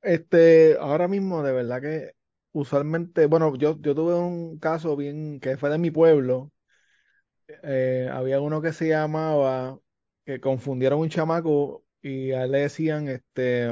Este, 0.00 0.76
ahora 0.80 1.08
mismo, 1.08 1.42
de 1.42 1.52
verdad 1.52 1.82
que 1.82 2.12
usualmente, 2.52 3.26
bueno, 3.26 3.54
yo, 3.56 3.78
yo 3.80 3.94
tuve 3.94 4.14
un 4.14 4.58
caso 4.58 4.96
bien 4.96 5.40
que 5.40 5.56
fue 5.58 5.68
de 5.68 5.78
mi 5.78 5.90
pueblo. 5.90 6.52
Eh, 7.62 8.08
había 8.12 8.40
uno 8.40 8.60
que 8.60 8.72
se 8.72 8.88
llamaba, 8.88 9.78
que 10.24 10.40
confundieron 10.40 11.00
un 11.00 11.08
chamaco 11.08 11.84
y 12.02 12.32
a 12.32 12.44
él 12.44 12.52
le 12.52 12.60
decían, 12.60 13.08
este, 13.08 13.68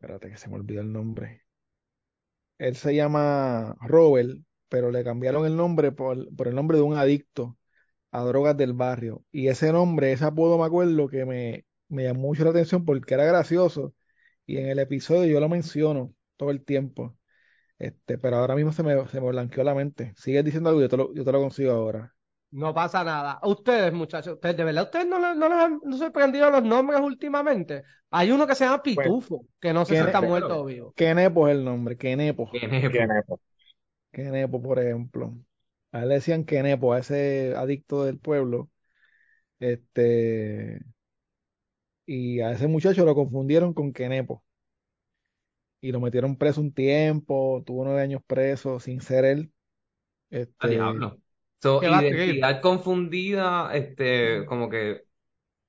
espérate 0.00 0.30
que 0.30 0.36
se 0.36 0.48
me 0.48 0.56
olvidó 0.56 0.80
el 0.80 0.92
nombre. 0.92 1.44
Él 2.58 2.76
se 2.76 2.94
llama 2.94 3.76
Robert, 3.80 4.30
pero 4.68 4.90
le 4.90 5.02
cambiaron 5.04 5.46
el 5.46 5.56
nombre 5.56 5.92
por, 5.92 6.34
por 6.36 6.48
el 6.48 6.54
nombre 6.54 6.76
de 6.78 6.82
un 6.84 6.96
adicto 6.96 7.56
a 8.12 8.22
drogas 8.24 8.56
del 8.56 8.74
barrio. 8.74 9.24
Y 9.32 9.48
ese 9.48 9.72
nombre, 9.72 10.12
ese 10.12 10.24
apodo, 10.26 10.58
me 10.58 10.64
acuerdo 10.66 11.08
que 11.08 11.24
me, 11.26 11.66
me 11.88 12.04
llamó 12.04 12.22
mucho 12.22 12.44
la 12.44 12.50
atención 12.50 12.84
porque 12.84 13.14
era 13.14 13.24
gracioso. 13.24 13.94
Y 14.46 14.58
en 14.58 14.68
el 14.68 14.78
episodio 14.80 15.32
yo 15.32 15.40
lo 15.40 15.48
menciono 15.48 16.14
todo 16.36 16.50
el 16.50 16.64
tiempo. 16.64 17.16
Este, 17.78 18.18
pero 18.18 18.38
ahora 18.38 18.56
mismo 18.56 18.72
se 18.72 18.82
me, 18.84 19.08
se 19.08 19.20
me 19.20 19.28
blanqueó 19.30 19.64
la 19.64 19.74
mente. 19.74 20.14
Sigues 20.16 20.44
diciendo 20.44 20.70
algo, 20.70 20.82
yo 20.82 20.90
te 20.90 20.96
lo, 20.98 21.14
yo 21.14 21.24
te 21.24 21.32
lo 21.32 21.40
consigo 21.40 21.72
ahora. 21.72 22.14
No 22.52 22.74
pasa 22.74 23.04
nada. 23.04 23.38
Ustedes, 23.44 23.92
muchachos, 23.92 24.34
ustedes, 24.34 24.56
¿de 24.56 24.64
verdad 24.64 24.84
ustedes 24.84 25.06
no, 25.06 25.18
no 25.20 25.48
les 25.48 25.58
han 25.58 25.80
no 25.84 25.96
sorprendido 25.96 26.50
los 26.50 26.62
nombres 26.64 27.00
últimamente? 27.00 27.84
Hay 28.10 28.32
uno 28.32 28.46
que 28.46 28.54
se 28.56 28.64
llama 28.64 28.82
Pitufo, 28.82 29.46
que 29.60 29.72
no 29.72 29.84
sé 29.84 29.96
si 29.96 30.02
¿quién 30.02 30.06
está 30.06 30.20
es? 30.20 30.24
muerto 30.26 30.60
o 30.60 30.64
vivo. 30.64 30.96
Kenepo 30.96 31.48
es 31.48 31.56
el 31.56 31.64
nombre, 31.64 31.96
Kenepo. 31.96 32.50
Kenepo. 32.50 32.90
Kenepo. 32.90 33.40
Kenepo, 34.12 34.62
por 34.62 34.78
ejemplo. 34.80 35.34
A 35.92 36.02
él 36.02 36.08
le 36.10 36.14
decían 36.16 36.44
Kenepo, 36.44 36.92
a 36.92 37.00
ese 37.00 37.54
adicto 37.56 38.04
del 38.04 38.18
pueblo. 38.18 38.70
Este, 39.60 40.80
y 42.06 42.40
a 42.40 42.52
ese 42.52 42.66
muchacho 42.68 43.04
lo 43.06 43.14
confundieron 43.14 43.72
con 43.74 43.92
Kenepo. 43.94 44.44
Y 45.80 45.92
lo 45.92 46.00
metieron 46.00 46.36
preso 46.36 46.60
un 46.60 46.72
tiempo, 46.72 47.62
tuvo 47.66 47.84
nueve 47.84 48.02
años 48.02 48.22
preso 48.26 48.80
sin 48.80 49.00
ser 49.00 49.24
él. 49.24 49.52
A 50.60 50.68
Este, 50.68 50.68
diablo. 50.68 51.19
So, 51.62 51.84
identidad 51.86 52.60
confundida, 52.62 53.74
este, 53.74 54.46
como 54.46 54.68
que 54.70 55.04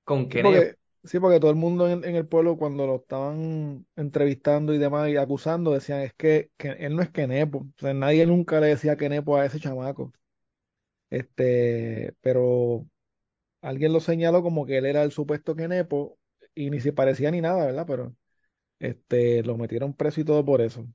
con 0.05 0.29
Sí, 0.29 0.39
Kenepo. 0.39 0.39
porque, 0.39 0.75
sí, 1.03 1.19
porque 1.19 1.39
todo 1.39 1.51
el 1.51 1.57
mundo 1.57 1.87
en, 1.89 2.03
en 2.05 2.15
el 2.15 2.27
pueblo 2.27 2.57
cuando 2.57 2.87
lo 2.87 2.95
estaban 2.97 3.85
entrevistando 3.95 4.73
y 4.73 4.77
demás 4.77 5.09
y 5.09 5.17
acusando 5.17 5.71
decían 5.71 6.01
es 6.01 6.13
que, 6.13 6.51
que 6.57 6.69
él 6.71 6.95
no 6.95 7.01
es 7.01 7.09
Kenepo. 7.11 7.59
O 7.59 7.73
sea, 7.79 7.93
nadie 7.93 8.25
nunca 8.25 8.59
le 8.59 8.67
decía 8.67 8.95
Kenepo 8.95 9.35
a 9.37 9.45
ese 9.45 9.59
chamaco. 9.59 10.11
Este, 11.09 12.15
pero 12.21 12.87
alguien 13.61 13.93
lo 13.93 13.99
señaló 14.01 14.43
como 14.43 14.65
que 14.65 14.77
él 14.79 14.85
era 14.87 15.03
el 15.03 15.11
supuesto 15.13 15.55
Kenepo 15.55 16.19
y 16.55 16.69
ni 16.71 16.79
se 16.81 16.93
parecía 16.93 17.31
ni 17.31 17.41
nada, 17.41 17.65
¿verdad? 17.67 17.85
Pero 17.87 18.15
este, 18.79 19.43
lo 19.43 19.57
metieron 19.57 19.93
preso 19.95 20.21
y 20.21 20.25
todo 20.25 20.45
por 20.45 20.61
eso. 20.61 20.87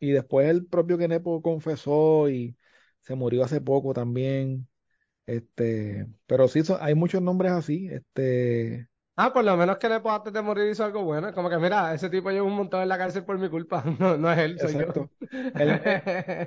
Y 0.00 0.12
después 0.12 0.48
el 0.48 0.66
propio 0.66 0.98
Kenepo 0.98 1.42
confesó 1.42 2.28
y 2.30 2.56
se 3.02 3.14
murió 3.14 3.44
hace 3.44 3.60
poco 3.60 3.92
también. 3.94 4.68
Este, 5.26 6.06
pero 6.26 6.48
sí, 6.48 6.64
son- 6.64 6.78
hay 6.82 6.94
muchos 6.96 7.22
nombres 7.22 7.52
así. 7.52 7.88
Este, 7.90 8.88
Ah, 9.16 9.32
por 9.32 9.44
lo 9.44 9.54
menos 9.56 9.76
que 9.78 9.88
Nepo 9.88 10.10
antes 10.10 10.32
de 10.32 10.40
morir 10.40 10.70
hizo 10.70 10.82
algo 10.84 11.04
bueno. 11.04 11.34
Como 11.34 11.50
que, 11.50 11.58
mira, 11.58 11.92
ese 11.94 12.08
tipo 12.08 12.30
lleva 12.30 12.46
un 12.46 12.54
montón 12.56 12.80
en 12.82 12.88
la 12.88 12.96
cárcel 12.98 13.24
por 13.24 13.38
mi 13.38 13.48
culpa. 13.50 13.84
No, 14.00 14.16
no 14.16 14.32
es 14.32 14.38
él, 14.38 14.58
soy 14.58 14.76
yo. 14.76 14.86
exacto. 14.86 15.10
El, 15.56 15.70
el- 15.82 15.94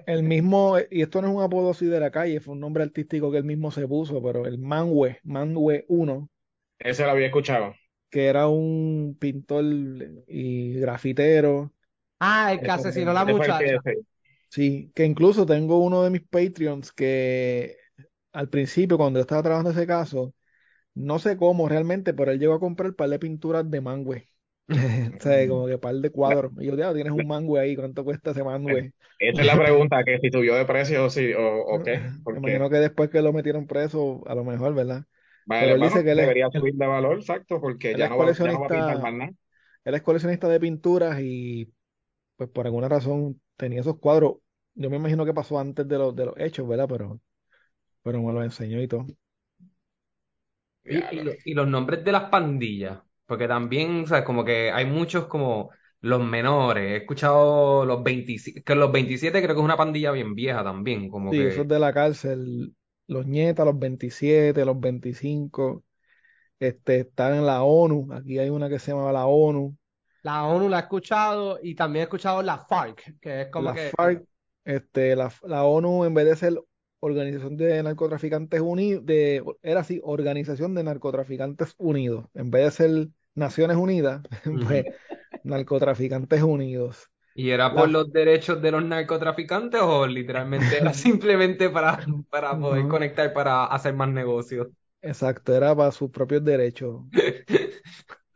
el 0.06 0.24
mismo, 0.24 0.78
y 0.92 1.02
esto 1.02 1.22
no 1.22 1.30
es 1.30 1.36
un 1.36 1.44
apodo 1.44 1.72
así 1.72 1.86
de 1.86 2.00
la 2.00 2.12
calle, 2.12 2.40
fue 2.42 2.54
un 2.56 2.60
nombre 2.62 2.84
artístico 2.84 3.32
que 3.32 3.38
él 3.38 3.44
mismo 3.46 3.72
se 3.72 3.88
puso, 3.88 4.22
pero 4.22 4.46
el 4.46 4.58
Manwe, 4.60 5.20
Manwe 5.24 5.86
1, 5.90 6.30
Ese 6.78 7.04
lo 7.06 7.10
había 7.12 7.26
escuchado. 7.28 7.74
que 8.10 8.28
era 8.28 8.48
un 8.48 9.18
pintor 9.20 9.64
y 10.28 10.74
grafitero, 10.80 11.74
Ah, 12.20 12.52
el 12.54 12.62
que 12.64 12.72
asesinó 12.72 13.12
a 13.12 13.14
la 13.14 13.26
muchacha. 13.26 13.84
Sí. 14.56 14.88
sí, 14.88 14.92
que 14.96 15.06
incluso 15.06 15.46
tengo 15.46 15.80
uno 15.80 16.04
de 16.04 16.10
mis 16.10 16.22
Patreons 16.28 16.92
que 16.92 17.78
al 18.34 18.50
principio, 18.50 18.98
cuando 18.98 19.20
yo 19.20 19.22
estaba 19.22 19.44
trabajando 19.44 19.72
ese 19.72 19.88
caso, 19.88 20.34
no 20.96 21.20
sé 21.20 21.38
cómo 21.38 21.70
realmente, 21.70 22.14
pero 22.14 22.32
él 22.32 22.40
llegó 22.40 22.56
a 22.56 22.60
comprar 22.62 22.92
un 22.92 22.96
par 22.98 23.10
de 23.10 23.20
pinturas 23.20 23.70
de 23.72 23.82
Manwe. 23.82 24.30
O 25.20 25.24
sea, 25.24 25.48
como 25.48 25.68
que 25.68 25.78
par 25.80 25.96
de 25.96 26.12
cuadros. 26.12 26.54
Y 26.60 26.68
yo, 26.68 26.94
tienes 26.96 27.14
un 27.14 27.28
Manwe 27.28 27.60
ahí, 27.62 27.76
¿cuánto 27.78 28.04
cuesta 28.06 28.32
ese 28.32 28.44
Manwe? 28.44 28.94
Esa 29.20 29.42
es 29.42 29.48
la 29.48 29.58
pregunta, 29.58 30.04
que 30.04 30.20
si 30.20 30.30
subió 30.32 30.56
de 30.56 30.66
precio 30.66 31.06
o, 31.06 31.10
si, 31.10 31.34
o, 31.34 31.42
o 31.66 31.82
qué. 31.82 32.04
Me 32.30 32.38
Porque, 32.38 32.40
imagino 32.40 32.70
que 32.70 32.78
después 32.78 33.10
que 33.10 33.22
lo 33.22 33.34
metieron 33.34 33.68
preso, 33.68 34.24
a 34.28 34.36
lo 34.36 34.44
mejor, 34.44 34.74
¿verdad? 34.74 35.06
vale, 35.46 35.74
Pero 35.74 35.76
él 35.76 35.82
dice 35.82 36.04
que 36.04 36.12
él 36.12 36.20
es, 36.20 36.34
debería 36.34 36.50
él- 36.52 36.64
subir 36.64 36.74
de 36.76 36.86
valor, 36.88 37.18
exacto, 37.20 37.60
porque 37.62 37.96
él 37.96 38.02
ya 38.02 38.08
es 38.08 38.10
no 38.10 38.18
va, 38.18 38.36
ya 38.42 38.52
no 38.52 38.60
va 38.62 38.68
a 38.68 38.70
pintar 38.72 39.00
más 39.00 39.14
nada. 39.14 39.32
él 39.86 39.96
es 39.96 40.02
coleccionista 40.02 40.48
de 40.48 40.60
pinturas 40.60 41.20
y 41.22 41.74
pues 42.38 42.50
por 42.52 42.68
alguna 42.68 42.90
razón 42.90 43.42
tenía 43.58 43.82
esos 43.82 44.00
cuadros. 44.00 44.38
Yo 44.76 44.90
me 44.90 44.98
imagino 44.98 45.26
que 45.26 45.34
pasó 45.34 45.60
antes 45.60 45.88
de 45.88 45.98
los, 45.98 46.16
de 46.16 46.26
los 46.26 46.36
hechos, 46.38 46.68
¿verdad? 46.68 46.88
Pero, 46.90 47.20
pero 48.04 48.22
me 48.24 48.34
los 48.34 48.44
enseñó 48.46 48.82
y 48.82 48.88
todo. 48.90 49.08
Y, 50.86 51.16
y, 51.18 51.20
Diablo. 51.20 51.24
lo- 51.24 51.34
y 51.44 51.54
los 51.54 51.68
nombres 51.68 52.04
de 52.04 52.12
las 52.12 52.30
pandillas, 52.30 53.00
porque 53.26 53.48
también, 53.48 54.04
o 54.04 54.08
sea, 54.08 54.24
como 54.26 54.44
que 54.46 54.72
hay 54.72 54.86
muchos 54.86 55.28
como 55.28 55.70
los 56.02 56.22
menores. 56.24 56.92
He 56.92 56.96
escuchado 56.98 57.86
los 57.86 58.04
27, 58.04 58.64
que 58.64 58.76
los 58.76 58.92
27 58.92 59.42
creo 59.42 59.56
que 59.56 59.62
es 59.62 59.66
una 59.66 59.78
pandilla 59.78 60.12
bien 60.12 60.36
vieja 60.36 60.64
también, 60.64 61.10
como 61.10 61.32
Sí, 61.32 61.42
esos 61.42 61.68
que 61.68 61.68
de 61.68 61.80
la 61.80 61.94
cárcel, 61.94 62.76
los 63.08 63.26
nietas, 63.26 63.66
los 63.66 63.78
27, 63.80 64.66
los 64.66 64.80
25, 64.80 65.84
este, 66.60 67.02
están 67.02 67.36
en 67.36 67.46
la 67.48 67.64
ONU. 67.64 68.14
Aquí 68.14 68.40
hay 68.40 68.50
una 68.50 68.70
que 68.70 68.80
se 68.80 68.92
llama 68.94 69.12
la 69.14 69.26
ONU. 69.28 69.78
La 70.24 70.46
ONU 70.46 70.70
la 70.70 70.78
he 70.80 70.82
escuchado 70.82 71.60
y 71.62 71.76
también 71.76 72.02
he 72.02 72.04
escuchado 72.06 72.42
la 72.42 72.58
FARC, 72.66 73.20
que 73.22 73.42
es 73.44 73.48
como 73.50 73.72
La 73.72 73.74
que 73.74 73.94
FARC, 73.96 74.24
este, 74.66 75.16
la, 75.16 75.32
la 75.44 75.64
ONU 75.64 76.06
en 76.06 76.14
vez 76.14 76.26
de 76.26 76.36
ser 76.36 76.64
Organización 77.00 77.58
de 77.58 77.84
Narcotraficantes 77.84 78.62
Unidos, 78.62 79.04
era 79.62 79.82
así, 79.82 80.00
Organización 80.04 80.74
de 80.74 80.84
Narcotraficantes 80.84 81.76
Unidos, 81.78 82.26
en 82.34 82.50
vez 82.50 82.66
de 82.66 82.72
ser 82.72 83.08
Naciones 83.36 83.78
Unidas, 83.78 84.22
pues. 84.68 84.86
Narcotraficantes 85.44 86.42
Unidos. 86.42 87.10
¿Y 87.36 87.50
era 87.50 87.74
La, 87.74 87.76
por 87.76 87.90
los 87.90 88.12
derechos 88.14 88.62
de 88.62 88.72
los 88.72 88.86
narcotraficantes 88.86 89.82
o 89.82 90.06
literalmente 90.08 90.78
era 90.78 90.94
simplemente 90.94 91.70
para, 91.70 92.00
para 92.30 92.60
poder 92.60 92.86
no, 92.86 92.90
conectar 92.90 93.34
para 93.34 93.66
hacer 93.66 93.94
más 93.94 94.10
negocios? 94.10 94.68
exacto, 95.02 95.54
era 95.56 95.76
para 95.76 95.92
sus 95.92 96.10
propios 96.10 96.44
derechos. 96.44 97.02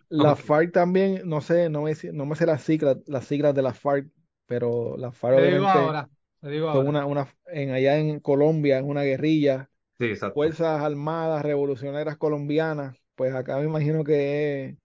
La. 0.09 0.35
FARC 0.35 0.71
también, 0.71 1.21
no 1.25 1.41
sé, 1.41 1.69
no 1.69 1.83
me, 1.83 1.93
no 2.13 2.25
me 2.25 2.35
sé 2.35 2.45
las 2.45 2.63
siglas, 2.63 2.97
las 3.07 3.25
siglas 3.25 3.53
de 3.53 3.61
la 3.61 3.73
FARC, 3.73 4.07
pero 4.45 4.95
la 4.97 5.11
FARC 5.11 5.37
obviamente 5.37 5.77
ahora, 5.77 6.09
te 6.47 6.53
digo 6.53 6.69
son 6.71 6.87
ahora. 6.87 6.89
una, 6.89 7.05
una, 7.05 7.27
en, 7.47 7.71
allá 7.71 7.97
en 7.97 8.19
Colombia, 8.19 8.77
es 8.79 8.83
una 8.83 9.03
guerrilla. 9.03 9.69
Sí, 9.99 10.05
exacto. 10.05 10.33
Fuerzas 10.33 10.81
Armadas 10.81 11.43
Revolucionarias 11.43 12.17
Colombianas, 12.17 12.97
pues 13.15 13.33
acá 13.33 13.57
me 13.57 13.65
imagino 13.65 14.03
que 14.03 14.65
es, 14.65 14.77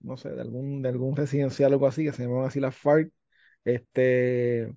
no 0.00 0.16
sé, 0.16 0.30
de 0.30 0.40
algún, 0.40 0.82
de 0.82 0.88
algún 0.88 1.16
residencial 1.16 1.72
o 1.72 1.74
algo 1.74 1.86
así, 1.86 2.04
que 2.04 2.12
se 2.12 2.22
llaman 2.24 2.44
así 2.44 2.60
las 2.60 2.76
FARC. 2.76 3.12
Este, 3.64 4.72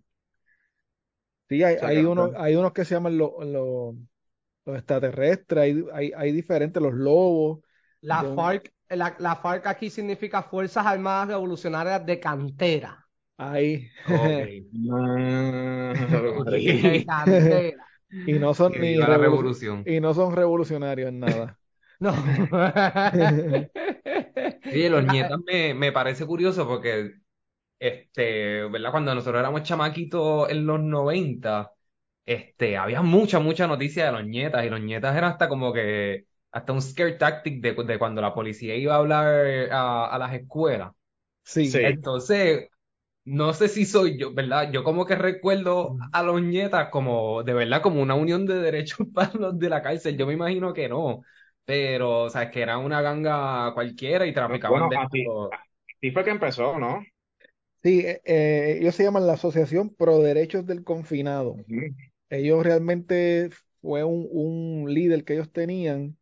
sí, 1.48 1.64
hay, 1.64 1.76
hay 1.82 1.98
unos, 2.04 2.32
hay 2.36 2.56
unos 2.56 2.74
que 2.74 2.86
se 2.86 2.96
llaman 2.96 3.18
los, 3.18 3.32
los, 3.46 3.96
los 4.66 4.78
extraterrestres, 4.78 5.64
hay, 5.64 5.86
hay, 5.94 6.12
hay 6.16 6.32
diferentes, 6.32 6.82
los 6.82 6.94
lobos, 6.94 7.60
La 8.02 8.24
de 8.24 8.36
FARC, 8.36 8.74
la, 8.90 9.16
la 9.20 9.36
FARC 9.36 9.68
aquí 9.68 9.90
significa 9.90 10.44
Fuerzas 10.44 10.86
Armadas 10.86 11.30
Revolucionarias 11.30 12.06
de 12.06 12.20
Cantera. 12.20 12.99
Hay, 13.40 13.90
ok. 14.08 14.40
No, 14.72 15.94
De 16.46 17.04
Ok. 17.06 17.06
Cantera. 17.06 17.86
y 18.26 18.40
no 18.40 18.54
son 18.54 18.74
Que 18.74 18.80
ni 18.80 18.96
viva 18.96 19.08
la 19.08 19.18
revoluc- 19.18 19.18
revolución. 19.18 19.80
y 19.86 20.00
no 20.00 20.14
son 20.14 20.36
revolucionarios 20.36 21.10
en 21.10 21.20
nada. 21.20 21.60
No. 22.00 22.14
Oye, 24.72 24.90
los 24.90 25.04
Ya, 25.04 25.04
nietas 25.04 25.40
me, 25.46 25.74
me 25.74 25.92
parece 25.92 26.26
curioso 26.26 26.68
porque, 26.68 27.14
este, 27.80 28.66
¿verdad? 28.68 28.92
Cuando 28.92 29.16
nosotros 29.16 29.40
éramos 29.42 29.64
chamaquitos 29.64 30.50
en 30.52 30.66
los 30.68 30.80
90, 30.82 31.74
este, 32.26 32.78
había 32.78 33.02
mucha, 33.04 33.40
mucha 33.40 33.68
noticia 33.68 34.06
de 34.08 34.12
los 34.14 34.26
nietas 34.28 34.66
y 34.66 34.70
los 34.72 34.82
nietas 34.82 35.16
eran 35.18 35.32
hasta 35.34 35.50
como 35.50 35.74
que, 35.74 36.28
hasta 36.52 36.74
un 36.74 36.82
scare 36.82 37.14
tactic 37.14 37.62
de, 37.62 37.74
de 37.76 38.00
cuando 38.00 38.22
la 38.22 38.34
policía 38.36 38.76
iba 38.76 38.96
a 38.96 39.00
hablar 39.00 39.72
a, 39.72 40.08
a 40.08 40.20
las 40.20 40.34
escuelas. 40.36 40.94
Sí, 41.44 41.70
Entonces, 41.82 42.70
no 43.30 43.54
sé 43.54 43.68
si 43.70 43.86
soy 43.86 44.18
yo, 44.18 44.34
¿verdad? 44.34 44.72
Yo 44.72 44.84
como 44.84 45.06
que 45.06 45.16
recuerdo 45.16 45.98
a 46.12 46.24
los 46.24 46.42
nietas 46.42 46.90
como, 46.90 47.44
de 47.44 47.54
verdad, 47.54 47.82
como 47.82 48.02
una 48.02 48.16
unión 48.16 48.46
de 48.46 48.56
derechos 48.56 49.08
para 49.14 49.34
los 49.34 49.60
de 49.60 49.70
la 49.70 49.82
cárcel. 49.82 50.18
Yo 50.18 50.28
me 50.28 50.34
imagino 50.34 50.74
que 50.74 50.90
no, 50.90 51.22
pero, 51.66 52.24
o 52.24 52.30
sea, 52.30 52.44
es 52.44 52.52
que 52.52 52.62
era 52.62 52.78
una 52.78 53.02
ganga 53.02 53.74
cualquiera 53.74 54.26
y 54.26 54.34
traficaban 54.34 54.88
bueno, 54.88 54.90
de 54.90 54.98
así, 55.02 55.26
así 55.98 56.12
fue 56.12 56.24
que 56.24 56.32
empezó, 56.32 56.80
¿no? 56.80 57.02
sí, 57.84 58.02
eh, 58.02 58.22
eh, 58.26 58.78
ellos 58.82 58.96
se 58.96 59.04
llaman 59.04 59.28
la 59.28 59.34
Asociación 59.34 59.90
Pro 59.96 60.20
Derechos 60.20 60.66
del 60.66 60.84
Confinado. 60.84 61.56
Ellos 62.30 62.64
realmente 62.64 63.52
fue 63.82 64.04
un, 64.06 64.28
un 64.32 64.94
líder 64.94 65.26
que 65.26 65.34
ellos 65.36 65.52
tenían 65.52 66.18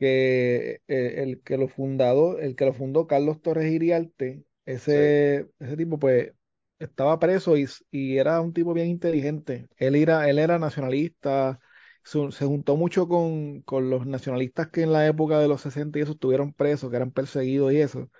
que 0.00 0.82
eh, 0.88 1.24
el 1.24 1.42
que 1.44 1.58
lo 1.58 1.68
fundado, 1.68 2.40
el 2.40 2.56
que 2.56 2.66
lo 2.66 2.74
fundó 2.74 3.08
Carlos 3.08 3.42
Torres 3.42 3.72
Iriarte, 3.72 4.45
ese, 4.66 5.50
ese 5.60 5.76
tipo 5.78 5.98
pues 6.00 6.32
estaba 6.80 7.18
preso 7.20 7.56
y, 7.58 7.68
y 7.92 8.18
era 8.18 8.40
un 8.42 8.54
tipo 8.54 8.74
bien 8.74 8.88
inteligente. 8.88 9.68
Él 9.78 9.96
era, 9.96 10.28
él 10.30 10.38
era 10.40 10.58
nacionalista, 10.60 11.60
su- 12.04 12.32
se 12.32 12.46
juntó 12.46 12.76
mucho 12.76 13.08
con, 13.08 13.62
con 13.62 13.90
los 13.90 14.06
nacionalistas 14.06 14.68
que 14.70 14.82
en 14.82 14.92
la 14.94 15.06
época 15.08 15.40
de 15.40 15.48
los 15.48 15.62
60 15.62 15.98
y 15.98 16.02
eso 16.02 16.12
estuvieron 16.12 16.52
presos, 16.54 16.90
que 16.90 16.96
eran 16.96 17.12
perseguidos 17.12 17.72
y 17.74 17.78
eso, 17.80 18.10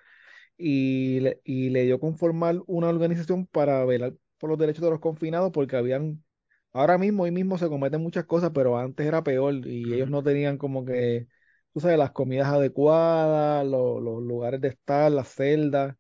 y 0.57 1.21
le, 1.21 1.41
y 1.45 1.71
le 1.71 1.85
dio 1.85 2.01
con 2.01 2.17
formar 2.17 2.57
una 2.67 2.89
organización 2.89 3.47
para 3.47 3.85
velar 3.85 4.15
por 4.39 4.51
los 4.51 4.59
derechos 4.59 4.83
de 4.85 4.91
los 4.91 5.01
confinados 5.01 5.53
porque 5.53 5.77
habían, 5.77 6.25
ahora 6.73 6.99
mismo, 6.99 7.25
hoy 7.25 7.31
mismo 7.31 7.59
se 7.59 7.69
cometen 7.69 8.03
muchas 8.03 8.25
cosas, 8.27 8.51
pero 8.55 8.79
antes 8.79 9.07
era 9.07 9.23
peor 9.25 9.55
y 9.67 9.95
ellos 9.95 10.11
no 10.11 10.23
tenían 10.23 10.59
como 10.59 10.85
que, 10.85 11.29
tú 11.73 11.81
sabes, 11.81 11.99
las 11.99 12.13
comidas 12.13 12.49
adecuadas, 12.49 13.67
lo- 13.67 14.01
los 14.01 14.23
lugares 14.23 14.61
de 14.61 14.69
estar, 14.69 15.11
las 15.13 15.29
celdas. 15.35 15.97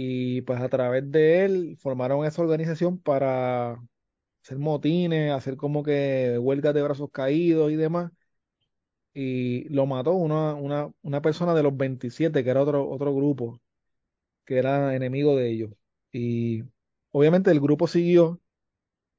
Y 0.00 0.42
pues 0.42 0.60
a 0.60 0.68
través 0.68 1.10
de 1.10 1.44
él 1.44 1.76
formaron 1.80 2.24
esa 2.24 2.42
organización 2.42 2.98
para 3.00 3.72
hacer 4.44 4.58
motines, 4.58 5.32
hacer 5.32 5.56
como 5.56 5.82
que 5.84 6.38
huelgas 6.40 6.74
de 6.74 6.82
brazos 6.82 7.10
caídos 7.12 7.72
y 7.72 7.76
demás. 7.76 8.12
Y 9.14 9.68
lo 9.70 9.86
mató 9.86 10.12
una, 10.12 10.54
una, 10.54 10.90
una 11.02 11.20
persona 11.22 11.54
de 11.54 11.62
los 11.62 11.76
27 11.76 12.44
que 12.44 12.50
era 12.50 12.62
otro, 12.62 12.88
otro 12.88 13.14
grupo, 13.14 13.60
que 14.46 14.58
era 14.58 14.94
enemigo 14.96 15.36
de 15.36 15.50
ellos. 15.50 15.72
Y 16.12 16.64
obviamente 17.12 17.50
el 17.52 17.60
grupo 17.60 17.88
siguió 17.88 18.40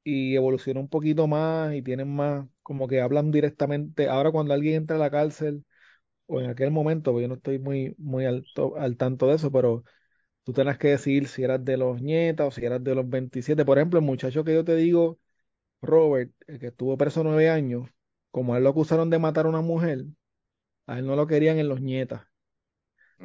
y 0.04 0.36
evolucionó 0.36 0.80
un 0.80 0.88
poquito 0.88 1.26
más 1.28 1.74
y 1.74 1.82
tienen 1.82 2.14
más, 2.14 2.46
como 2.62 2.88
que 2.88 3.00
hablan 3.02 3.30
directamente. 3.32 4.08
Ahora 4.08 4.32
cuando 4.32 4.54
alguien 4.54 4.76
entra 4.76 4.96
a 4.96 5.00
la 5.00 5.10
cárcel, 5.10 5.64
o 6.26 6.40
en 6.40 6.50
aquel 6.50 6.70
momento, 6.72 7.12
pues 7.12 7.22
yo 7.22 7.28
no 7.28 7.34
estoy 7.36 7.58
muy, 7.58 7.94
muy 7.98 8.26
alto, 8.26 8.76
al 8.78 8.96
tanto 8.96 9.28
de 9.28 9.36
eso, 9.36 9.52
pero 9.52 9.84
Tú 10.44 10.52
tenías 10.52 10.78
que 10.78 10.88
decir 10.88 11.28
si 11.28 11.42
eras 11.44 11.64
de 11.64 11.76
los 11.76 12.00
nietas 12.02 12.48
o 12.48 12.50
si 12.50 12.64
eras 12.64 12.82
de 12.82 12.94
los 12.94 13.08
27. 13.08 13.64
Por 13.64 13.78
ejemplo, 13.78 13.98
el 14.00 14.04
muchacho 14.06 14.44
que 14.44 14.54
yo 14.54 14.64
te 14.64 14.74
digo, 14.76 15.18
Robert, 15.82 16.32
el 16.48 16.58
que 16.60 16.68
estuvo 16.68 16.96
preso 16.98 17.24
nueve 17.24 17.50
años, 17.50 17.88
como 18.32 18.54
a 18.54 18.58
él 18.58 18.64
lo 18.64 18.70
acusaron 18.70 19.10
de 19.10 19.18
matar 19.20 19.46
a 19.46 19.50
una 19.50 19.62
mujer, 19.62 20.04
a 20.86 20.98
él 21.00 21.06
no 21.06 21.16
lo 21.16 21.26
querían 21.26 21.58
en 21.58 21.68
los 21.68 21.80
nietas, 21.82 22.22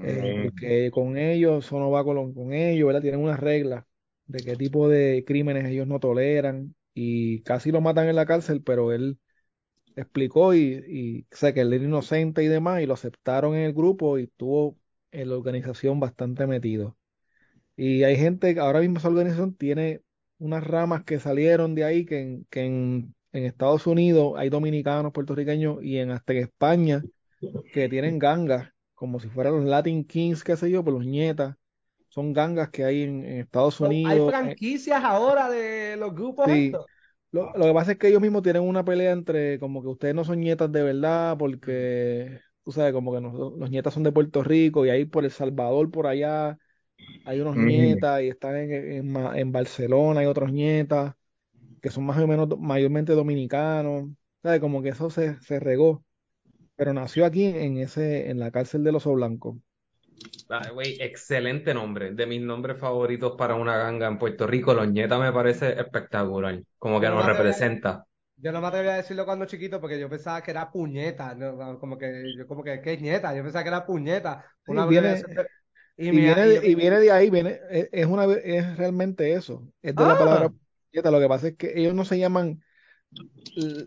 eh, 0.01 0.24
Mm, 0.24 0.39
porque 0.41 0.91
con 0.91 1.17
ellos, 1.17 1.65
eso 1.65 1.79
no 1.79 1.91
va 1.91 2.03
con, 2.03 2.34
con 2.34 2.53
ellos, 2.53 2.88
¿verdad? 2.88 3.01
Tienen 3.01 3.22
unas 3.22 3.39
reglas 3.39 3.86
de 4.27 4.43
qué 4.43 4.55
tipo 4.55 4.89
de 4.89 5.24
crímenes 5.25 5.65
ellos 5.65 5.88
no 5.88 6.00
toleran 6.00 6.75
y 6.93 7.41
casi 7.43 7.72
lo 7.72 7.81
matan 7.81 8.07
en 8.07 8.15
la 8.15 8.25
cárcel, 8.25 8.63
pero 8.63 8.91
él 8.93 9.19
explicó 9.95 10.53
y, 10.55 10.84
y 10.88 11.27
sé 11.36 11.53
que 11.53 11.62
él 11.62 11.74
era 11.74 11.84
inocente 11.86 12.43
y 12.43 12.48
demás 12.48 12.81
y 12.81 12.88
lo 12.88 12.93
aceptaron 12.95 13.55
en 13.55 13.63
el 13.63 13.74
grupo 13.74 14.17
y 14.19 14.24
estuvo 14.25 14.77
en 15.12 15.29
la 15.29 15.38
organización 15.38 16.00
bastante 16.00 16.48
metido. 16.48 16.98
Y 17.75 18.03
hay 18.03 18.15
gente, 18.17 18.53
que 18.53 18.60
ahora 18.60 18.79
mismo 18.82 18.98
esa 19.00 19.10
organización 19.10 19.55
tiene 19.55 20.01
unas 20.39 20.63
ramas 20.65 21.03
que 21.03 21.20
salieron 21.20 21.75
de 21.75 21.84
ahí, 21.84 22.05
que 22.05 22.22
en, 22.22 22.46
que 22.50 22.62
en, 22.65 23.15
en 23.34 23.44
Estados 23.46 23.88
Unidos 23.88 24.34
hay 24.38 24.50
dominicanos, 24.50 25.12
puertorriqueños 25.13 25.84
y 25.84 25.98
en 25.98 26.12
hasta 26.12 26.34
en 26.34 26.39
España 26.39 27.08
que 27.72 27.89
tienen 27.89 28.20
gangas, 28.20 28.72
como 28.96 29.20
si 29.20 29.29
fueran 29.29 29.55
los 29.58 29.65
Latin 29.65 30.05
Kings, 30.05 30.44
qué 30.44 30.58
sé 30.58 30.72
yo, 30.72 30.84
por 30.84 30.94
los 30.94 31.05
nietas. 31.05 31.55
Son 32.10 32.34
gangas 32.34 32.70
que 32.72 32.86
hay 32.86 33.03
en, 33.03 33.25
en 33.25 33.39
Estados 33.41 33.79
So, 33.79 34.00
hay 34.03 34.20
Unidos. 34.20 34.36
eh, 34.41 34.58
franquicias 34.60 35.03
ahora 35.03 35.50
de 35.50 35.96
los 35.98 36.13
grupos 36.15 36.51
sí. 36.51 36.51
estos. 36.51 36.86
Lo, 37.32 37.53
lo 37.58 37.65
que 37.65 37.74
pasa 37.74 37.91
es 37.94 37.98
que 38.00 38.08
ellos 38.10 38.22
mismos 38.22 38.44
tienen 38.44 38.63
una 38.63 38.86
pelea 38.86 39.12
entre 39.12 39.60
como 39.60 39.82
que 39.82 39.89
ustedes 39.89 40.15
no 40.15 40.24
son 40.25 40.39
nietas 40.39 40.72
de 40.72 40.84
verdad, 40.84 41.38
porque 41.38 42.41
tú 42.63 42.72
sabes, 42.72 42.94
como 42.94 43.13
que 43.13 43.22
los 43.22 43.70
nietas 43.72 43.94
son 43.94 44.03
de 44.03 44.12
Puerto 44.13 44.44
Rico 44.44 44.86
y 44.86 44.89
ahí 44.89 45.05
por 45.05 45.25
El 45.25 45.32
Salvador, 45.32 45.91
por 45.91 46.08
allá 46.08 46.58
hay 47.23 47.39
unos 47.41 47.57
mm. 47.57 47.59
nietas 47.59 48.21
y 48.21 48.29
están 48.29 48.55
en, 48.57 48.71
en, 48.73 49.15
en 49.37 49.51
Barcelona, 49.51 50.21
hay 50.21 50.25
otros 50.27 50.51
nietas 50.51 51.15
que 51.81 51.91
son 51.91 52.05
más 52.05 52.17
o 52.19 52.27
menos 52.27 52.49
mayormente 52.60 53.13
dominicanos, 53.13 54.10
¿sabes? 54.43 54.60
Como 54.62 54.81
que 54.84 54.89
eso 54.89 55.10
se, 55.12 55.39
se 55.41 55.60
regó, 55.60 56.03
pero 56.75 56.93
nació 56.93 57.25
aquí 57.25 57.45
en 57.45 57.77
ese, 57.79 58.29
en 58.31 58.39
la 58.39 58.51
cárcel 58.51 58.84
de 58.84 58.91
los 58.93 59.05
Blancos. 59.05 59.58
Way, 60.49 60.97
excelente 61.01 61.73
nombre. 61.73 62.12
De 62.12 62.25
mis 62.25 62.41
nombres 62.41 62.79
favoritos 62.79 63.34
para 63.38 63.55
una 63.55 63.77
ganga 63.77 64.08
en 64.08 64.17
Puerto 64.19 64.47
Rico, 64.47 64.73
Los 64.73 64.88
Ñetas 64.88 65.19
me 65.19 65.31
parece 65.31 65.79
espectacular. 65.79 66.62
Como 66.77 66.99
que 66.99 67.08
no 67.08 67.15
nos 67.15 67.25
representa. 67.25 68.05
yo 68.38 68.51
no 68.51 68.62
me 68.62 68.67
atrevía 68.67 68.93
a 68.93 68.97
decirlo 68.97 69.25
cuando 69.25 69.45
chiquito 69.45 69.79
porque 69.81 69.99
yo 69.99 70.10
pensaba 70.10 70.41
que 70.43 70.51
era 70.51 70.71
puñeta, 70.71 71.34
¿no? 71.36 71.79
Como 71.79 71.97
que 71.97 72.34
yo 72.36 72.47
como 72.47 72.63
que, 72.63 72.81
¿qué 72.81 72.93
es 72.93 73.01
nieta? 73.01 73.34
Yo 73.36 73.43
pensaba 73.43 73.63
que 73.63 73.69
era 73.69 73.86
puñeta, 73.86 74.45
Sí, 74.65 74.73
una 74.73 74.86
viene, 74.86 75.10
de- 75.27 75.49
y, 75.97 76.12
viene 76.12 76.60
y 76.63 76.71
y 76.71 76.75
viene 76.75 76.99
de 76.99 77.12
ahí, 77.12 77.29
viene, 77.29 77.60
es, 77.69 78.05
una, 78.05 78.25
es 78.34 78.77
realmente 78.77 79.34
eso, 79.34 79.71
es 79.81 79.95
de 79.95 80.03
la 80.03 80.17
palabra 80.17 80.47
ah, 80.47 80.53
nieta. 80.91 81.12
Lo 81.12 81.19
que 81.19 81.27
pasa 81.27 81.47
es 81.49 81.55
que 81.55 81.73
ellos 81.75 81.93
no 81.93 82.03
se 82.03 82.19
llaman, 82.19 82.62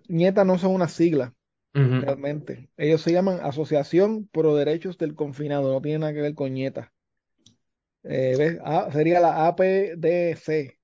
nieta 0.09 0.45
no 0.45 0.59
son 0.59 0.75
una 0.75 0.89
sigla, 0.89 1.35
realmente. 1.73 2.71
Ellos 2.77 3.03
se 3.03 3.13
llaman 3.13 3.41
Asociación 3.43 4.27
Pro 4.33 4.57
Derechos 4.57 4.97
del 4.97 5.15
Confinado, 5.15 5.73
no 5.73 5.83
tiene 5.83 5.99
nada 5.99 6.15
que 6.15 6.23
ver 6.23 6.35
con 6.35 6.55
nieta. 6.55 6.93
Eh, 8.05 8.35
¿ves? 8.39 8.59
Ah, 8.65 8.89
sería 8.93 9.21
la 9.21 9.47
APDC. 9.47 10.79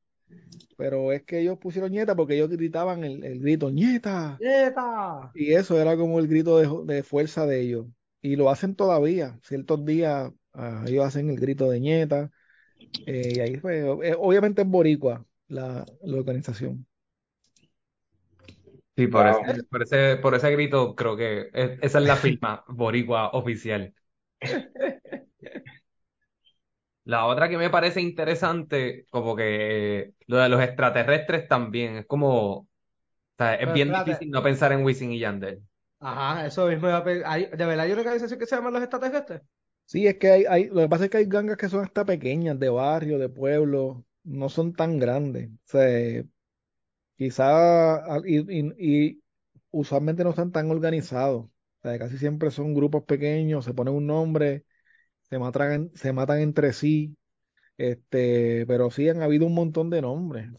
Pero 0.77 1.13
es 1.13 1.23
que 1.23 1.41
ellos 1.41 1.59
pusieron 1.59 1.93
nieta 1.93 2.17
porque 2.17 2.35
ellos 2.35 2.51
gritaban 2.51 3.05
el, 3.05 3.25
el 3.25 3.41
grito, 3.41 3.71
nieta. 3.71 4.37
nieta. 4.41 5.31
Y 5.35 5.53
eso 5.53 5.81
era 5.81 5.97
como 5.97 6.19
el 6.19 6.27
grito 6.27 6.59
de, 6.59 6.93
de 6.95 7.03
fuerza 7.03 7.47
de 7.47 7.61
ellos. 7.61 7.87
Y 8.21 8.37
lo 8.37 8.51
hacen 8.51 8.75
todavía. 8.75 9.39
Ciertos 9.43 9.85
días 9.85 10.33
ah, 10.55 10.85
ellos 10.89 11.05
hacen 11.07 11.31
el 11.31 11.39
grito 11.41 11.71
de 11.71 11.81
nieta. 11.81 12.31
eh, 13.07 13.35
y 13.37 13.41
ahí 13.41 13.57
fue, 13.59 13.81
eh, 14.09 14.17
obviamente 14.19 14.63
es 14.63 14.69
boricua 14.69 15.27
la, 15.49 15.87
la 16.03 16.19
organización. 16.19 16.87
Sí, 18.97 19.09
por 19.09 19.27
Wow. 19.27 19.29
ese, 19.29 19.65
por 19.71 19.83
ese, 19.83 20.17
por 20.17 20.35
ese 20.35 20.51
grito 20.53 20.95
creo 20.95 21.17
que 21.17 21.49
es- 21.53 21.79
esa 21.83 21.99
es 21.99 22.05
la 22.05 22.17
firma 22.19 22.65
boricua 22.69 23.31
oficial. 23.33 23.93
La 27.05 27.27
otra 27.27 27.49
que 27.51 27.59
me 27.59 27.69
parece 27.71 28.01
interesante, 28.01 29.07
como 29.11 29.37
que 29.37 30.15
lo 30.27 30.39
de 30.39 30.49
los 30.49 30.63
extraterrestres 30.63 31.47
también, 31.49 31.97
es 31.99 32.07
como, 32.07 32.53
o 32.61 32.69
sea, 33.39 33.55
es 33.57 33.71
Pero 33.71 33.75
bien 33.75 33.93
espérate, 33.93 33.93
difícil 33.95 34.31
no 34.31 34.43
pensar 34.43 34.73
en 34.73 34.85
Wisin 34.85 35.13
y 35.13 35.21
Yandel. 35.21 35.63
ajá, 36.01 36.47
eso 36.47 36.67
mismo, 36.69 36.87
iba 36.89 36.99
a 36.99 37.05
pe- 37.05 37.23
hay- 37.27 37.47
¿de 37.47 37.57
verdad 37.67 37.81
hay 37.87 37.93
una 37.93 38.01
organización 38.03 38.39
que 38.39 38.47
se 38.47 38.55
llama 38.57 38.71
los 38.71 38.83
extraterrestres? 38.83 39.43
Sí, 39.87 40.07
es 40.07 40.19
que 40.19 40.31
hay, 40.31 40.45
hay, 40.49 40.67
lo 40.69 40.81
que 40.83 40.89
pasa 40.89 41.05
es 41.05 41.11
que 41.11 41.19
hay 41.19 41.27
gangas 41.27 41.57
que 41.57 41.69
son 41.69 41.85
hasta 41.85 42.05
pequeñas, 42.05 42.59
de 42.59 42.69
barrio, 42.71 43.19
de 43.19 43.29
pueblo, 43.29 44.05
no 44.25 44.49
son 44.49 44.73
tan 44.75 44.99
grandes. 44.99 45.51
O 45.51 45.57
sea, 45.67 46.25
quizá, 47.17 48.03
y, 48.27 49.23
usualmente 49.71 50.25
no 50.25 50.31
están 50.31 50.53
tan 50.53 50.71
organizados. 50.71 51.47
O 51.47 51.51
sea, 51.83 51.99
casi 51.99 52.19
siempre 52.19 52.51
son 52.51 52.75
grupos 52.75 53.05
pequeños, 53.05 53.65
se 53.65 53.75
ponen 53.75 53.95
un 53.95 54.07
nombre, 54.07 54.65
se 55.23 55.39
matan, 55.39 55.91
se 55.95 56.13
matan 56.15 56.41
entre 56.41 56.73
sí, 56.75 57.17
este, 57.79 58.67
pero 58.67 58.91
sí 58.91 59.09
han 59.09 59.23
habido 59.23 59.47
un 59.47 59.55
montón 59.55 59.91
de 59.91 60.03
nombres. 60.03 60.51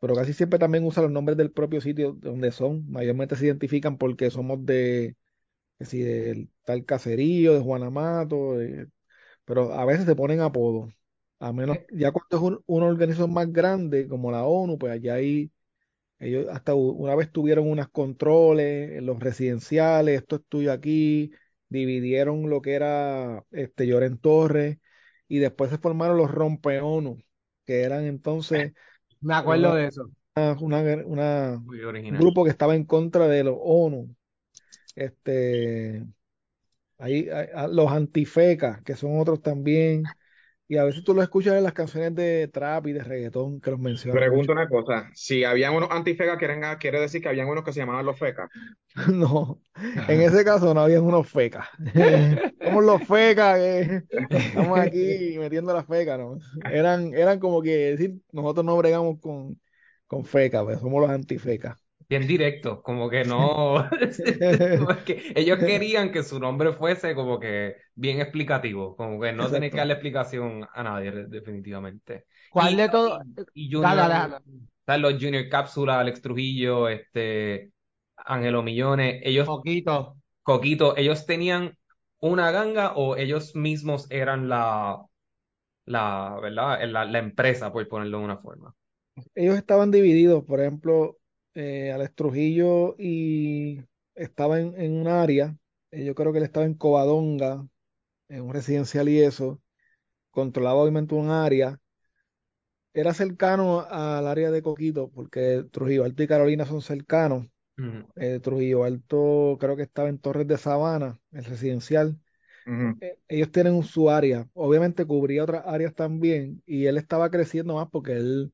Pero 0.00 0.14
casi 0.16 0.32
siempre 0.32 0.58
también 0.58 0.84
usan 0.84 1.04
los 1.04 1.12
nombres 1.12 1.36
del 1.38 1.52
propio 1.52 1.80
sitio 1.80 2.12
donde 2.14 2.50
son. 2.52 2.90
Mayormente 2.90 3.36
se 3.36 3.46
identifican 3.46 3.98
porque 3.98 4.30
somos 4.30 4.64
de, 4.66 5.16
que 5.82 5.86
si 5.86 6.02
del 6.02 6.50
tal 6.64 6.84
caserío, 6.84 7.54
de 7.54 7.60
Juanamato, 7.60 8.54
de- 8.58 8.88
pero 9.44 9.72
a 9.74 9.84
veces 9.86 10.06
se 10.06 10.16
ponen 10.16 10.40
apodos. 10.40 10.92
A 11.40 11.52
menos, 11.52 11.78
Eh, 11.78 11.86
ya 11.90 12.12
cuando 12.12 12.36
es 12.38 12.42
un- 12.44 12.64
una 12.66 12.86
organización 12.86 13.32
más 13.34 13.52
grande 13.52 14.08
como 14.08 14.30
la 14.32 14.44
ONU, 14.46 14.78
pues 14.78 14.92
allá 14.94 15.14
hay 15.16 15.52
ellos 16.18 16.46
hasta 16.50 16.74
una 16.74 17.14
vez 17.14 17.32
tuvieron 17.32 17.68
unos 17.70 17.88
controles 17.88 18.92
en 18.92 19.06
los 19.06 19.18
residenciales, 19.20 20.20
esto 20.20 20.36
es 20.36 20.42
tuyo 20.48 20.72
aquí, 20.72 21.32
dividieron 21.68 22.48
lo 22.50 22.62
que 22.62 22.74
era 22.74 23.44
este 23.50 23.86
Lloren 23.86 24.18
Torres 24.18 24.78
y 25.28 25.38
después 25.38 25.70
se 25.70 25.78
formaron 25.78 26.16
los 26.16 26.30
Rompeonu, 26.30 27.18
que 27.66 27.82
eran 27.82 28.04
entonces 28.04 28.72
Me 29.22 29.34
una, 29.42 29.72
acuerdo 29.74 29.74
de 29.74 29.86
eso. 29.86 30.10
una, 30.60 30.82
una- 31.06 31.64
un 32.08 32.18
grupo 32.18 32.44
que 32.44 32.50
estaba 32.50 32.74
en 32.76 32.84
contra 32.84 33.28
de 33.28 33.44
los 33.44 33.56
ONU. 33.60 34.14
Este, 34.94 36.06
ahí, 36.98 37.28
hay- 37.30 37.48
los 37.74 37.90
antifecas, 37.92 38.82
que 38.82 38.96
son 38.96 39.18
otros 39.20 39.42
también, 39.42 40.14
y 40.68 40.78
a 40.78 40.84
veces 40.84 41.04
tú 41.04 41.14
lo 41.14 41.22
escuchas 41.22 41.54
en 41.56 41.64
las 41.64 41.74
canciones 41.74 42.14
de 42.14 42.48
trap 42.48 42.86
y 42.88 42.92
de 42.94 43.04
reggaetón 43.04 43.60
que 43.60 43.70
los 43.72 43.80
mencionan 43.80 44.26
mucho. 44.28 44.50
Pregunto 44.50 44.52
una 44.52 44.68
cosa, 44.68 45.10
si 45.14 45.42
habían 45.44 45.74
unos 45.74 45.90
antifecas, 45.90 46.36
quieren, 46.38 46.62
quiere 46.78 47.00
decir 47.00 47.22
que 47.22 47.28
habían 47.28 47.48
unos 47.48 47.64
que 47.64 47.72
se 47.72 47.80
llamaban 47.80 48.04
los 48.06 48.18
fecas. 48.18 48.50
No, 49.12 49.60
en 50.06 50.20
ese 50.20 50.44
caso 50.44 50.74
no 50.74 50.80
habían 50.82 51.02
unos 51.04 51.28
fecas. 51.30 51.66
Somos 52.62 52.84
los 52.84 53.02
fecas 53.04 53.58
que 53.58 54.38
estamos 54.38 54.78
aquí 54.78 55.36
metiendo 55.38 55.72
la 55.74 55.84
feca, 55.84 56.16
¿no? 56.18 56.38
Eran, 56.68 57.14
eran 57.14 57.38
como 57.40 57.62
que 57.62 57.70
decir, 57.70 58.20
nosotros 58.32 58.64
no 58.66 58.76
bregamos 58.76 59.18
con, 59.20 59.60
con 60.06 60.24
fecas, 60.24 60.62
pues 60.64 60.80
somos 60.80 61.00
los 61.00 61.10
antifecas. 61.10 61.81
Bien 62.12 62.26
directo, 62.26 62.82
como 62.82 63.08
que 63.10 63.24
no, 63.24 63.88
como 64.76 64.88
que 65.04 65.32
ellos 65.34 65.60
querían 65.64 66.12
que 66.12 66.22
su 66.22 66.38
nombre 66.40 66.72
fuese 66.74 67.14
como 67.14 67.38
que 67.40 67.76
bien 67.94 68.20
explicativo, 68.20 68.96
como 68.96 69.20
que 69.20 69.32
no 69.32 69.50
tener 69.50 69.72
que 69.72 69.78
darle 69.78 69.94
explicación 69.94 70.66
a 70.74 70.82
nadie, 70.82 71.10
de- 71.12 71.26
definitivamente. 71.28 72.26
¿Cuál 72.48 72.76
Y, 72.76 72.76
de 72.76 72.88
todo? 72.88 73.26
y 73.54 73.72
Dale, 73.74 74.02
Junior, 74.02 74.36
están 74.80 75.02
los 75.02 75.14
Junior 75.14 75.48
Cápsula, 75.48 76.00
Alex 76.00 76.22
Trujillo, 76.22 76.88
este, 76.88 77.72
Ángelo 78.16 78.62
Millones, 78.62 79.20
ellos, 79.24 79.48
Poquito. 79.48 80.16
Coquito, 80.42 80.96
ellos 80.96 81.26
tenían 81.26 81.78
una 82.20 82.50
ganga 82.52 82.92
o 82.94 83.16
ellos 83.16 83.54
mismos 83.56 84.06
eran 84.10 84.48
la, 84.48 84.98
la, 85.86 86.38
¿verdad? 86.42 86.80
La, 86.90 87.04
la 87.04 87.18
empresa, 87.20 87.72
por 87.72 87.86
ponerlo 87.88 88.18
de 88.18 88.24
una 88.24 88.38
forma. 88.38 88.74
Ellos 89.34 89.56
estaban 89.56 89.90
divididos, 89.90 90.44
por 90.44 90.60
ejemplo, 90.60 91.18
eh, 91.54 91.92
Alex 91.92 92.14
Trujillo 92.14 92.94
y 92.98 93.82
estaba 94.14 94.60
en, 94.60 94.74
en 94.80 94.92
un 94.94 95.08
área, 95.08 95.56
eh, 95.90 96.04
yo 96.04 96.14
creo 96.14 96.32
que 96.32 96.38
él 96.38 96.44
estaba 96.44 96.66
en 96.66 96.74
Covadonga, 96.74 97.66
en 98.28 98.42
un 98.42 98.54
residencial 98.54 99.08
y 99.10 99.20
eso, 99.22 99.62
controlaba 100.30 100.80
obviamente 100.82 101.14
un 101.16 101.30
área, 101.30 101.80
era 102.94 103.14
cercano 103.14 103.80
al 103.88 104.26
área 104.26 104.50
de 104.50 104.62
Coquito, 104.62 105.10
porque 105.10 105.64
Trujillo 105.72 106.04
Alto 106.04 106.22
y 106.22 106.26
Carolina 106.26 106.66
son 106.66 106.82
cercanos. 106.82 107.46
Eh, 108.16 108.40
Trujillo 108.40 108.84
Alto 108.84 109.58
creo 109.60 109.76
que 109.76 109.82
estaba 109.84 110.08
en 110.10 110.18
Torres 110.18 110.46
de 110.48 110.58
Sabana, 110.58 111.20
el 111.32 111.44
residencial, 111.44 112.18
eh, 113.00 113.18
ellos 113.28 113.52
tienen 113.52 113.82
su 113.84 114.10
área, 114.10 114.48
obviamente 114.54 115.06
cubría 115.06 115.44
otras 115.44 115.64
áreas 115.66 115.94
también, 115.94 116.62
y 116.66 116.86
él 116.86 116.98
estaba 116.98 117.30
creciendo 117.30 117.74
más 117.76 117.88
porque 117.90 118.12
él 118.14 118.52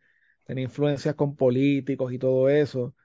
tenía 0.48 0.64
influencias 0.64 1.16
con 1.16 1.37
políticos 1.37 2.12
y 2.14 2.18
todo 2.20 2.50
eso. 2.50 2.96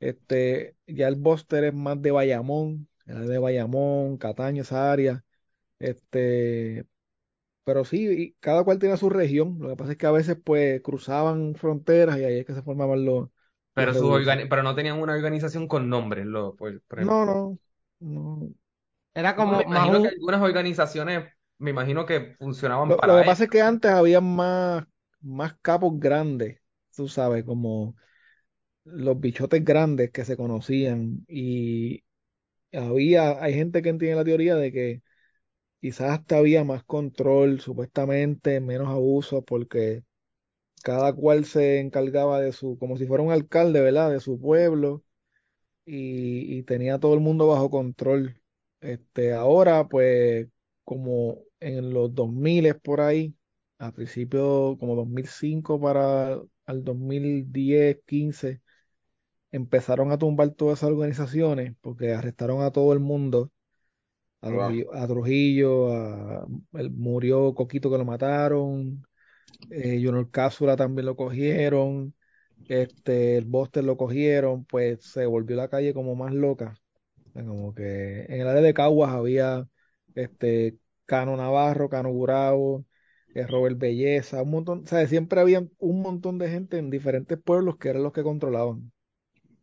Este, 0.00 0.76
ya 0.86 1.08
el 1.08 1.16
Buster 1.16 1.64
es 1.64 1.74
más 1.74 2.00
de 2.02 2.10
Bayamón, 2.12 2.88
era 3.06 3.20
de 3.22 3.38
Bayamón, 3.38 4.18
Cataño, 4.18 4.62
esa 4.62 4.92
área. 4.92 5.24
Este, 5.80 6.86
pero 7.64 7.84
sí, 7.84 8.06
y 8.08 8.32
cada 8.40 8.64
cual 8.64 8.78
tiene 8.78 8.96
su 8.96 9.10
región. 9.10 9.58
Lo 9.60 9.70
que 9.70 9.76
pasa 9.76 9.92
es 9.92 9.98
que 9.98 10.06
a 10.06 10.10
veces 10.12 10.38
pues 10.44 10.80
cruzaban 10.82 11.54
fronteras 11.56 12.18
y 12.18 12.24
ahí 12.24 12.40
es 12.40 12.46
que 12.46 12.54
se 12.54 12.62
formaban 12.62 13.04
los, 13.04 13.30
los 13.74 13.92
Pero, 13.92 13.92
organi- 14.10 14.48
pero 14.48 14.62
no 14.62 14.74
tenían 14.74 14.98
una 15.00 15.12
organización 15.14 15.68
con 15.68 15.88
nombres, 15.88 16.26
lo, 16.26 16.56
por, 16.56 16.80
por 16.82 16.98
ejemplo. 17.00 17.16
No, 17.16 17.24
no, 17.24 17.58
no. 18.00 18.50
Era 19.14 19.36
No, 19.36 19.46
como 19.46 19.56
me 19.56 19.62
imagino 19.64 20.00
que 20.00 20.08
un. 20.08 20.16
algunas 20.16 20.40
organizaciones, 20.42 21.32
me 21.58 21.70
imagino 21.70 22.06
que 22.06 22.36
funcionaban 22.38 22.94
Lo, 22.94 23.00
lo 23.04 23.16
para 23.16 23.18
que 23.18 23.24
pasa 23.24 23.44
es 23.44 23.50
que 23.50 23.60
antes 23.62 23.90
había 23.90 24.20
más, 24.20 24.84
más 25.20 25.56
capos 25.62 25.98
grandes, 25.98 26.60
tú 26.96 27.08
sabes, 27.08 27.44
como 27.44 27.96
los 28.84 29.20
bichotes 29.20 29.64
grandes 29.64 30.10
que 30.12 30.24
se 30.24 30.36
conocían 30.36 31.24
y 31.28 32.04
había, 32.72 33.42
hay 33.42 33.54
gente 33.54 33.82
que 33.82 33.94
tiene 33.94 34.16
la 34.16 34.24
teoría 34.24 34.56
de 34.56 34.72
que 34.72 35.02
quizás 35.80 36.12
hasta 36.12 36.38
había 36.38 36.64
más 36.64 36.84
control, 36.84 37.60
supuestamente, 37.60 38.60
menos 38.60 38.88
abuso, 38.88 39.44
porque 39.44 40.04
cada 40.82 41.12
cual 41.14 41.44
se 41.44 41.80
encargaba 41.80 42.40
de 42.40 42.52
su, 42.52 42.78
como 42.78 42.96
si 42.98 43.06
fuera 43.06 43.24
un 43.24 43.32
alcalde, 43.32 43.80
¿verdad? 43.80 44.10
De 44.12 44.20
su 44.20 44.40
pueblo 44.40 45.04
y, 45.84 46.62
tenía 46.64 46.98
todo 46.98 47.14
el 47.14 47.20
mundo 47.20 47.46
bajo 47.48 47.70
control. 47.70 48.40
Este, 48.80 49.32
ahora, 49.34 49.88
pues, 49.88 50.48
como 50.84 51.42
en 51.60 51.92
los 51.92 52.14
2000 52.14 52.74
por 52.76 53.00
ahí, 53.00 53.34
a 53.78 53.92
principio 53.92 54.76
como 54.78 54.94
2005 54.96 55.80
para 55.80 56.40
al 56.66 56.84
2010, 56.84 58.00
15, 58.06 58.62
empezaron 59.52 60.12
a 60.12 60.18
tumbar 60.18 60.50
todas 60.52 60.78
esas 60.80 60.90
organizaciones 60.90 61.74
porque 61.80 62.12
arrestaron 62.14 62.62
a 62.62 62.72
todo 62.72 62.92
el 62.94 63.00
mundo, 63.00 63.52
a 64.40 64.48
Wow. 64.48 64.76
Trujillo, 64.76 64.94
a 64.94 65.06
Trujillo, 65.06 65.92
a- 65.92 66.46
el- 66.74 66.90
murió 66.90 67.54
Coquito 67.54 67.90
que 67.90 67.98
lo 67.98 68.04
mataron, 68.04 69.06
eh, 69.70 70.00
Junior 70.04 70.30
Cápsula 70.30 70.76
también 70.76 71.06
lo 71.06 71.16
cogieron, 71.16 72.14
este, 72.68 73.38
el 73.38 73.44
Buster 73.46 73.84
lo 73.84 73.96
cogieron, 73.96 74.64
pues 74.66 75.04
se 75.04 75.26
volvió 75.26 75.56
la 75.56 75.68
calle 75.68 75.94
como 75.94 76.14
más 76.16 76.34
loca. 76.34 76.74
Como 77.34 77.74
que 77.74 78.22
en 78.28 78.40
el 78.42 78.48
área 78.48 78.62
de 78.62 78.74
Caguas 78.74 79.12
había 79.12 79.68
este 80.14 80.78
Cano 81.06 81.36
Navarro, 81.36 81.88
Cano 81.90 82.10
Gurabo, 82.10 82.84
Robert 83.44 83.78
Belleza, 83.78 84.42
un 84.42 84.50
montón, 84.50 84.82
o 84.84 84.86
sea, 84.86 85.06
siempre 85.08 85.40
había 85.40 85.60
un 85.78 86.02
montón 86.02 86.38
de 86.38 86.48
gente 86.50 86.78
en 86.78 86.90
diferentes 86.90 87.38
pueblos 87.38 87.76
que 87.78 87.88
eran 87.90 88.02
los 88.04 88.12
que 88.12 88.22
controlaban. 88.22 88.92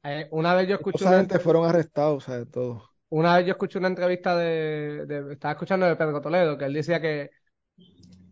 eh, 0.03 0.27
una 0.31 0.53
vez 0.55 0.67
yo 0.67 0.75
escuché 0.75 1.05
una 1.05 1.17
gente 1.17 1.39
fueron 1.39 1.65
arrestados, 1.65 2.23
o 2.23 2.31
sea, 2.31 2.45
todos. 2.45 2.83
Una 3.09 3.37
vez 3.37 3.45
yo 3.45 3.51
escuché 3.53 3.77
una 3.79 3.87
entrevista 3.89 4.35
de, 4.35 5.05
de- 5.05 5.33
estaba 5.33 5.51
escuchando 5.53 5.85
de 5.85 5.95
Pedro 5.95 6.19
Toledo, 6.21 6.57
que 6.57 6.65
él 6.65 6.73
decía 6.73 6.99
que, 7.01 7.29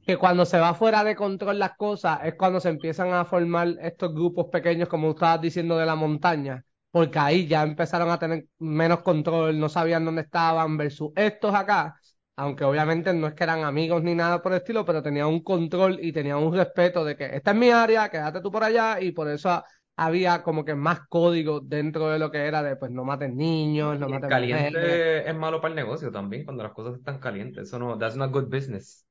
que 0.06 0.18
cuando 0.18 0.46
se 0.46 0.60
va 0.60 0.74
fuera 0.74 1.04
de 1.04 1.16
control 1.16 1.60
las 1.60 1.76
cosas 1.78 2.20
es 2.24 2.36
cuando 2.36 2.60
se 2.60 2.70
empiezan 2.70 3.14
a 3.14 3.26
formar 3.26 3.70
estos 3.82 4.14
grupos 4.14 4.48
pequeños, 4.52 4.90
como 4.90 5.12
estabas 5.12 5.42
diciendo, 5.42 5.78
de 5.78 5.86
la 5.86 5.96
montaña, 5.96 6.64
porque 6.92 7.20
ahí 7.20 7.48
ya 7.48 7.64
empezaron 7.64 8.10
a 8.10 8.20
tener 8.20 8.46
menos 8.60 9.02
control, 9.02 9.60
no 9.60 9.70
sabían 9.70 10.06
dónde 10.06 10.24
estaban, 10.24 10.78
versus 10.78 11.12
estos 11.16 11.54
acá, 11.54 11.96
aunque 12.36 12.64
obviamente 12.64 13.14
no 13.14 13.28
es 13.28 13.34
que 13.34 13.44
eran 13.44 13.64
amigos 13.64 14.04
ni 14.04 14.16
nada 14.16 14.42
por 14.42 14.52
el 14.54 14.60
estilo, 14.60 14.86
pero 14.86 15.04
tenían 15.04 15.28
un 15.28 15.44
control 15.44 16.00
y 16.02 16.12
tenían 16.12 16.38
un 16.38 16.56
respeto 16.56 17.04
de 17.06 17.16
que 17.16 17.26
esta 17.36 17.52
es 17.52 17.58
mi 17.58 17.70
área, 17.70 18.10
quédate 18.10 18.42
tú 18.42 18.52
por 18.52 18.64
allá, 18.64 19.00
y 19.02 19.12
por 19.12 19.30
eso 19.30 19.64
había 19.96 20.42
como 20.42 20.66
que 20.66 20.74
más 20.74 21.02
código 21.08 21.60
dentro 21.60 22.10
de 22.10 22.18
lo 22.20 22.32
que 22.32 22.40
era 22.40 22.64
de 22.64 22.76
pues 22.76 22.92
no 22.92 23.04
maten 23.04 23.38
niños, 23.38 24.00
no 24.00 24.08
mujeres. 24.08 24.30
caliente 24.30 25.30
es 25.30 25.36
malo 25.36 25.62
para 25.62 25.74
el 25.74 25.76
negocio 25.76 26.12
también, 26.12 26.46
cuando 26.46 26.64
las 26.64 26.72
cosas 26.74 26.98
están 26.98 27.20
calientes. 27.20 27.68
Eso 27.68 27.78
no, 27.78 27.98
that's 27.98 28.16
not 28.16 28.32
good 28.32 28.46
business. 28.46 29.06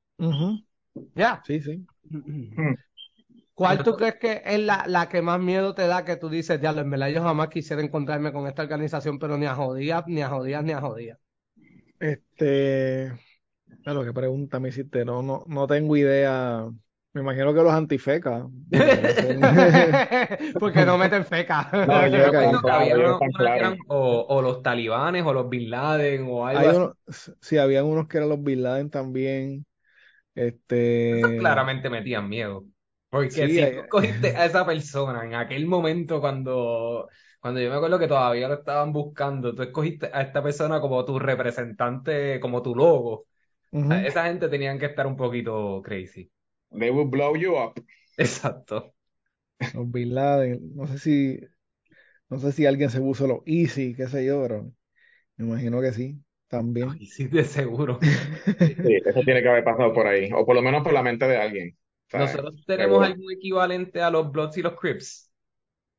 Ya. 1.15 1.41
Sí, 1.45 1.61
sí. 1.61 1.85
¿Cuál 3.53 3.83
tú 3.83 3.95
crees 3.95 4.15
que 4.15 4.41
es 4.43 4.59
la, 4.59 4.85
la 4.87 5.07
que 5.07 5.21
más 5.21 5.39
miedo 5.39 5.75
te 5.75 5.85
da 5.87 6.03
que 6.03 6.15
tú 6.17 6.29
dices, 6.29 6.59
diablo, 6.59 6.81
en 6.81 6.89
verdad 6.89 7.09
yo 7.09 7.21
jamás 7.21 7.49
quisiera 7.49 7.81
encontrarme 7.83 8.33
con 8.33 8.47
esta 8.47 8.63
organización, 8.63 9.19
pero 9.19 9.37
ni 9.37 9.45
a 9.45 9.55
jodías, 9.55 10.03
ni 10.07 10.21
a 10.21 10.29
jodías, 10.29 10.63
ni 10.63 10.71
a 10.73 10.81
jodías? 10.81 11.20
Este, 12.01 13.11
lo 13.85 14.03
que 14.05 14.13
pregunta 14.13 14.59
me 14.59 14.69
hiciste, 14.69 15.05
no, 15.05 15.21
no, 15.23 15.43
no 15.47 15.67
tengo 15.67 15.97
idea. 15.97 16.69
Me 17.13 17.21
imagino 17.21 17.53
que 17.53 17.61
los 17.63 17.73
antifecas. 17.73 18.45
porque 18.69 18.95
no 18.95 19.09
sé. 19.09 19.37
Porque 20.59 20.85
no 20.85 20.97
meten 20.97 21.25
feca. 21.25 21.69
No, 21.87 22.07
Yo 22.07 22.31
claros. 23.37 23.77
o, 23.87 24.25
o 24.29 24.41
los 24.41 24.61
talibanes 24.63 25.25
o 25.25 25.33
los 25.33 25.49
Bin 25.49 25.69
Laden 25.69 26.25
o 26.29 26.45
algo 26.47 26.67
Hay 26.67 26.69
así. 26.69 26.81
unos, 26.81 26.95
sí, 27.41 27.57
habían 27.57 27.85
unos 27.85 28.07
que 28.07 28.17
eran 28.17 28.29
los 28.29 28.43
Bin 28.43 28.63
Laden 28.63 28.89
también. 28.89 29.65
Esos 31.09 31.33
Este, 31.33 31.35
claramente 31.35 31.89
metían 31.89 32.29
miedo. 32.29 32.65
Porque 33.09 33.49
sí, 33.49 33.49
si 33.49 33.61
hay- 33.61 33.71
tú 33.71 33.85
cogiste 33.89 34.35
a 34.37 34.45
esa 34.45 34.65
persona 34.65 35.25
en 35.25 35.35
aquel 35.35 35.65
momento 35.67 36.21
cuando, 36.21 37.09
cuando 37.41 37.61
yo 37.61 37.69
me 37.71 37.77
acuerdo 37.77 37.99
que 37.99 38.07
todavía 38.09 38.47
lo 38.49 38.55
estaban 38.55 38.93
buscando, 38.93 39.55
tú 39.55 39.63
escogiste 39.63 40.11
a 40.13 40.21
esta 40.23 40.43
persona 40.43 40.81
como 40.81 41.05
tu 41.05 41.19
representante, 41.19 42.39
como 42.41 42.63
tu 42.63 42.75
logo. 42.75 43.27
O 43.81 43.85
sea, 43.87 43.97
ujú. 43.97 44.05
esa 44.05 44.25
gente 44.25 44.49
tenían 44.49 44.79
que 44.79 44.87
estar 44.87 45.07
un 45.07 45.17
poquito 45.17 45.81
crazy. 45.83 46.31
They 46.71 46.89
will 46.91 47.05
blow 47.05 47.35
you 47.35 47.55
up. 47.55 47.79
Exacto. 48.17 48.93
Los 49.73 49.89
Bin 49.91 50.13
Laden, 50.15 50.75
no 50.75 50.87
sé 50.87 50.99
si, 50.99 51.39
no 52.29 52.39
sé 52.39 52.51
si 52.53 52.65
alguien 52.67 52.89
se 52.89 52.99
puso 53.01 53.27
los 53.27 53.39
Easy, 53.47 53.95
qué 53.95 54.07
sé 54.07 54.25
yo, 54.25 54.41
pero 54.43 54.73
me 55.37 55.45
imagino 55.47 55.81
que 55.81 55.93
sí, 55.93 56.23
también. 56.49 56.99
Ay, 56.99 57.05
sí, 57.07 57.27
de 57.27 57.43
seguro. 57.45 57.99
Sí, 58.83 58.95
eso 59.05 59.23
tiene 59.23 59.41
que 59.43 59.49
haber 59.49 59.63
pasado 59.63 59.93
por 59.93 60.07
ahí. 60.07 60.29
O 60.33 60.45
por 60.45 60.55
lo 60.55 60.61
menos 60.61 60.83
por 60.83 60.93
la 60.93 61.03
mente 61.03 61.27
de 61.27 61.37
alguien. 61.37 61.77
¿sabes? 62.09 62.41
¿Nosotros 62.41 62.63
tenemos 62.65 63.03
Seguro. 63.03 63.05
algún 63.05 63.31
equivalente 63.33 64.01
a 64.01 64.09
los 64.11 64.31
Bloods 64.31 64.57
y 64.57 64.61
los 64.61 64.79
Crips? 64.79 65.30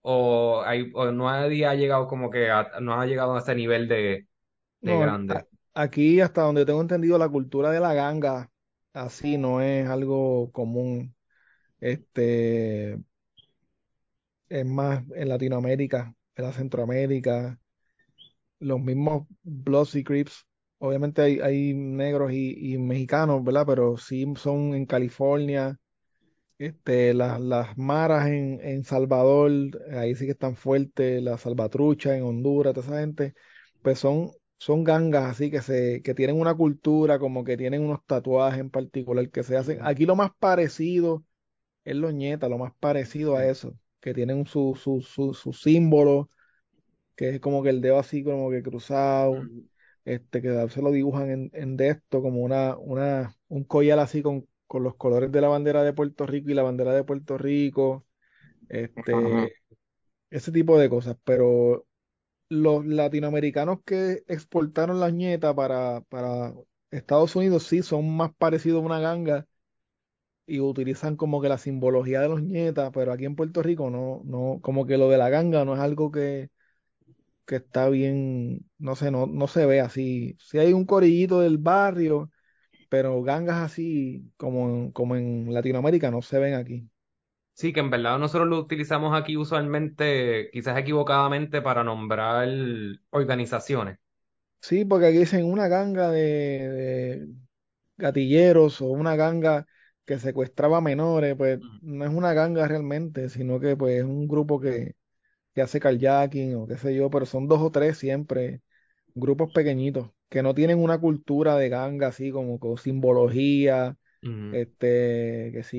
¿O, 0.02 0.62
hay, 0.64 0.90
o 0.94 1.10
nadie 1.12 1.66
ha 1.66 1.74
llegado 1.74 2.06
como 2.08 2.30
que 2.30 2.50
a, 2.50 2.80
no 2.80 3.00
ha 3.00 3.06
llegado 3.06 3.34
a 3.36 3.38
ese 3.40 3.54
nivel 3.54 3.88
de, 3.88 4.28
de 4.82 4.96
No, 4.96 4.98
grande? 4.98 5.28
a- 5.28 5.46
aquí 5.74 6.20
hasta 6.20 6.42
donde 6.42 6.66
tengo 6.66 6.80
entendido 6.80 7.18
la 7.18 7.28
cultura 7.28 7.70
de 7.70 7.80
la 7.80 7.94
ganga, 7.94 8.50
así 8.92 9.38
no 9.38 9.60
es 9.60 9.88
algo 9.88 10.50
común. 10.52 11.14
Este, 11.80 12.98
es 14.48 14.64
más 14.66 15.02
en 15.16 15.28
Latinoamérica, 15.28 16.14
en 16.36 16.44
la 16.44 16.52
Centroamérica, 16.52 17.58
los 18.60 18.80
mismos 18.80 19.26
Bloods 19.42 19.94
y 19.96 20.04
Crips. 20.04 20.46
Obviamente 20.78 21.22
hay, 21.22 21.40
hay 21.40 21.74
negros 21.74 22.32
y, 22.32 22.74
y 22.74 22.78
mexicanos, 22.78 23.42
¿verdad? 23.44 23.64
Pero 23.66 23.96
sí 23.96 24.26
son 24.36 24.74
en 24.74 24.86
California, 24.86 25.78
este, 26.66 27.14
las, 27.14 27.40
las 27.40 27.76
maras 27.78 28.28
en, 28.28 28.60
en 28.62 28.84
Salvador, 28.84 29.50
ahí 29.92 30.14
sí 30.14 30.26
que 30.26 30.32
están 30.32 30.56
fuertes, 30.56 31.22
la 31.22 31.38
salvatrucha 31.38 32.16
en 32.16 32.24
Honduras, 32.24 32.74
toda 32.74 32.86
esa 32.86 33.00
gente, 33.00 33.34
pues 33.82 33.98
son, 33.98 34.30
son 34.58 34.84
gangas 34.84 35.24
así 35.30 35.50
que 35.50 35.62
se, 35.62 36.02
que 36.02 36.14
tienen 36.14 36.40
una 36.40 36.54
cultura, 36.54 37.18
como 37.18 37.44
que 37.44 37.56
tienen 37.56 37.82
unos 37.84 38.04
tatuajes 38.06 38.60
en 38.60 38.70
particular 38.70 39.30
que 39.30 39.42
se 39.42 39.56
hacen. 39.56 39.78
Aquí 39.82 40.06
lo 40.06 40.16
más 40.16 40.30
parecido 40.38 41.24
es 41.84 41.96
los 41.96 42.14
ñetas, 42.14 42.50
lo 42.50 42.58
más 42.58 42.72
parecido 42.80 43.36
a 43.36 43.46
eso, 43.46 43.76
que 44.00 44.14
tienen 44.14 44.46
su, 44.46 44.76
su, 44.80 45.02
su, 45.02 45.34
su 45.34 45.52
símbolo 45.52 46.30
que 47.16 47.30
es 47.30 47.40
como 47.40 47.62
que 47.62 47.70
el 47.70 47.80
dedo 47.80 47.98
así 47.98 48.24
como 48.24 48.50
que 48.50 48.62
cruzado, 48.62 49.42
Mm. 49.42 49.68
este, 50.04 50.42
que 50.42 50.68
se 50.70 50.82
lo 50.82 50.90
dibujan 50.90 51.30
en, 51.30 51.50
en 51.54 51.76
de 51.76 51.88
esto, 51.90 52.22
como 52.22 52.40
una, 52.42 52.76
una, 52.76 53.36
un 53.48 53.64
collar 53.64 53.98
así 53.98 54.22
con, 54.22 54.46
con 54.72 54.82
los 54.84 54.96
colores 54.96 55.30
de 55.30 55.40
la 55.42 55.48
bandera 55.48 55.82
de 55.82 55.92
Puerto 55.92 56.26
Rico 56.26 56.50
y 56.50 56.54
la 56.54 56.62
bandera 56.62 56.94
de 56.94 57.04
Puerto 57.04 57.36
Rico, 57.36 58.06
Ajá. 59.12 59.48
este, 59.48 59.56
ese 60.30 60.52
tipo 60.52 60.78
de 60.78 60.90
cosas, 60.90 61.16
pero 61.24 61.86
los 62.50 62.86
latinoamericanos 62.86 63.80
que 63.84 64.24
exportaron 64.28 65.00
las 65.00 65.12
ñetas 65.14 65.54
para, 65.54 66.02
para 66.10 66.54
Estados 66.90 67.36
Unidos 67.36 67.64
sí 67.64 67.82
son 67.82 68.16
más 68.16 68.32
parecidos 68.36 68.82
a 68.82 68.86
una 68.86 69.00
ganga 69.00 69.46
y 70.46 70.60
utilizan 70.60 71.16
como 71.16 71.40
que 71.40 71.48
la 71.48 71.58
simbología 71.58 72.20
de 72.20 72.28
los 72.28 72.42
ñetas, 72.42 72.90
pero 72.92 73.12
aquí 73.12 73.24
en 73.24 73.36
Puerto 73.36 73.62
Rico 73.62 73.90
no, 73.90 74.22
no, 74.24 74.60
como 74.62 74.86
que 74.86 74.98
lo 74.98 75.08
de 75.08 75.18
la 75.18 75.30
ganga 75.30 75.64
no 75.64 75.74
es 75.74 75.80
algo 75.80 76.10
que, 76.10 76.50
que 77.46 77.56
está 77.56 77.88
bien, 77.88 78.70
no 78.78 78.96
sé, 78.96 79.10
no, 79.10 79.26
no 79.26 79.46
se 79.48 79.66
ve 79.66 79.80
así. 79.80 80.36
Sí 80.40 80.58
hay 80.58 80.72
un 80.72 80.86
corillito 80.86 81.40
del 81.40 81.58
barrio, 81.58 82.30
pero 82.92 83.22
gangas 83.22 83.56
así 83.62 84.30
como 84.36 84.68
en, 84.68 84.92
como 84.92 85.16
en 85.16 85.52
Latinoamérica 85.54 86.10
no 86.10 86.20
se 86.22 86.38
ven 86.38 86.54
aquí. 86.54 86.90
Sí, 87.54 87.72
que 87.72 87.80
en 87.80 87.90
verdad 87.90 88.18
nosotros 88.18 88.48
lo 88.48 88.58
utilizamos 88.58 89.14
aquí 89.18 89.36
usualmente, 89.36 90.50
quizás 90.52 90.76
equivocadamente, 90.78 91.62
para 91.62 91.84
nombrar 91.84 92.48
organizaciones. 93.10 93.98
Sí, 94.60 94.84
porque 94.84 95.06
aquí 95.06 95.18
dicen 95.18 95.44
una 95.44 95.66
ganga 95.68 96.10
de, 96.10 96.20
de 96.68 97.28
gatilleros 97.98 98.80
o 98.82 98.86
una 98.88 99.16
ganga 99.16 99.66
que 100.06 100.18
secuestraba 100.20 100.80
menores, 100.80 101.36
pues 101.36 101.60
no 101.80 102.04
es 102.04 102.10
una 102.12 102.32
ganga 102.34 102.68
realmente, 102.68 103.28
sino 103.28 103.60
que 103.60 103.76
pues 103.76 103.98
es 104.00 104.04
un 104.04 104.28
grupo 104.28 104.60
que, 104.60 104.96
que 105.54 105.62
hace 105.62 105.80
kayaking 105.80 106.56
o 106.56 106.66
qué 106.68 106.78
sé 106.78 106.94
yo, 106.94 107.10
pero 107.10 107.26
son 107.26 107.48
dos 107.48 107.60
o 107.62 107.70
tres 107.72 107.98
siempre, 107.98 108.62
grupos 109.14 109.50
pequeñitos, 109.52 110.10
que 110.32 110.42
no 110.44 110.54
tienen 110.54 110.80
una 110.82 110.98
cultura 111.00 111.56
de 111.56 111.70
ganga 111.70 112.08
así 112.08 112.32
como 112.32 112.60
con 112.60 112.78
simbología, 112.78 113.96
este, 114.50 115.50
que 115.54 115.62
si 115.64 115.78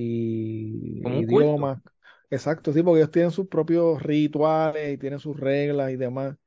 culto. 1.04 1.20
idiomas, 1.20 1.80
exacto, 2.32 2.74
sí, 2.74 2.84
porque 2.84 3.00
ellos 3.02 3.12
tienen 3.12 3.32
sus 3.32 3.48
propios 3.48 4.02
rituales 4.04 4.94
y 4.94 4.98
tienen 5.00 5.20
sus 5.20 5.40
reglas 5.40 5.92
y 5.92 5.98
demás. 5.98 6.38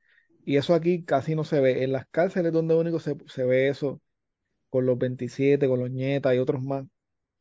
Y 0.44 0.56
eso 0.58 0.74
aquí 0.74 1.04
casi 1.04 1.34
no 1.36 1.44
se 1.44 1.60
ve. 1.60 1.84
En 1.84 1.92
las 1.92 2.06
cárceles 2.08 2.52
donde 2.52 2.74
único 2.76 3.00
se, 3.00 3.16
se 3.28 3.44
ve 3.44 3.68
eso, 3.68 4.02
con 4.70 4.86
los 4.86 4.98
27, 4.98 5.68
con 5.68 5.80
los 5.80 5.90
nietas 5.90 6.34
y 6.34 6.38
otros 6.38 6.62
más, 6.62 6.86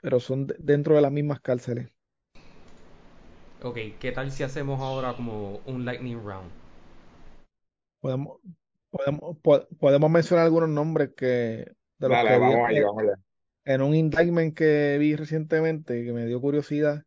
pero 0.02 0.20
son 0.22 0.48
de- 0.48 0.56
dentro 0.60 0.96
de 0.96 1.02
las 1.04 1.12
mismas 1.14 1.42
cárceles. 1.42 1.90
Ok, 3.64 3.78
¿qué 4.00 4.12
tal 4.14 4.32
si 4.32 4.44
hacemos 4.44 4.80
ahora 4.82 5.14
como 5.14 5.60
un 5.66 5.84
lightning 5.86 6.18
round? 6.24 6.50
Podemos, 8.00 8.40
podemos, 8.96 9.38
po- 9.42 9.68
podemos 9.80 10.10
mencionar 10.12 10.46
algunos 10.46 10.70
nombres 10.70 11.12
que, 11.16 11.26
de 12.00 12.10
los 12.10 12.10
Dale, 12.10 12.30
que 12.30 12.40
vi 12.40 12.40
vamos 12.40 12.68
allí, 12.70 12.78
en, 12.80 12.84
vamos 12.84 13.04
allá. 13.04 13.16
en 13.66 13.82
un 13.82 13.96
indictment 13.96 14.56
que 14.56 14.98
vi 15.00 15.16
recientemente 15.16 16.04
que 16.06 16.14
me 16.14 16.26
dio 16.26 16.42
curiosidad. 16.42 17.04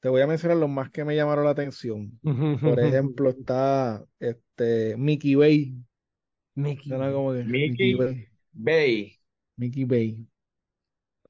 Te 0.00 0.08
voy 0.08 0.22
a 0.22 0.26
mencionar 0.26 0.58
los 0.58 0.70
más 0.70 0.90
que 0.90 1.04
me 1.04 1.16
llamaron 1.16 1.44
la 1.44 1.50
atención. 1.52 2.20
Por 2.62 2.80
ejemplo, 2.80 3.30
está 3.30 4.04
este 4.20 4.96
Mickey 4.96 5.34
Bay. 5.36 5.76
Mickey. 6.54 6.88
Suena 6.88 7.12
como 7.12 7.32
que 7.32 7.44
Mickey 7.44 7.94
Mickey 7.94 7.94
Bay. 7.94 8.28
Bay. 8.52 9.20
Mickey 9.56 9.84
Bay. 9.84 10.26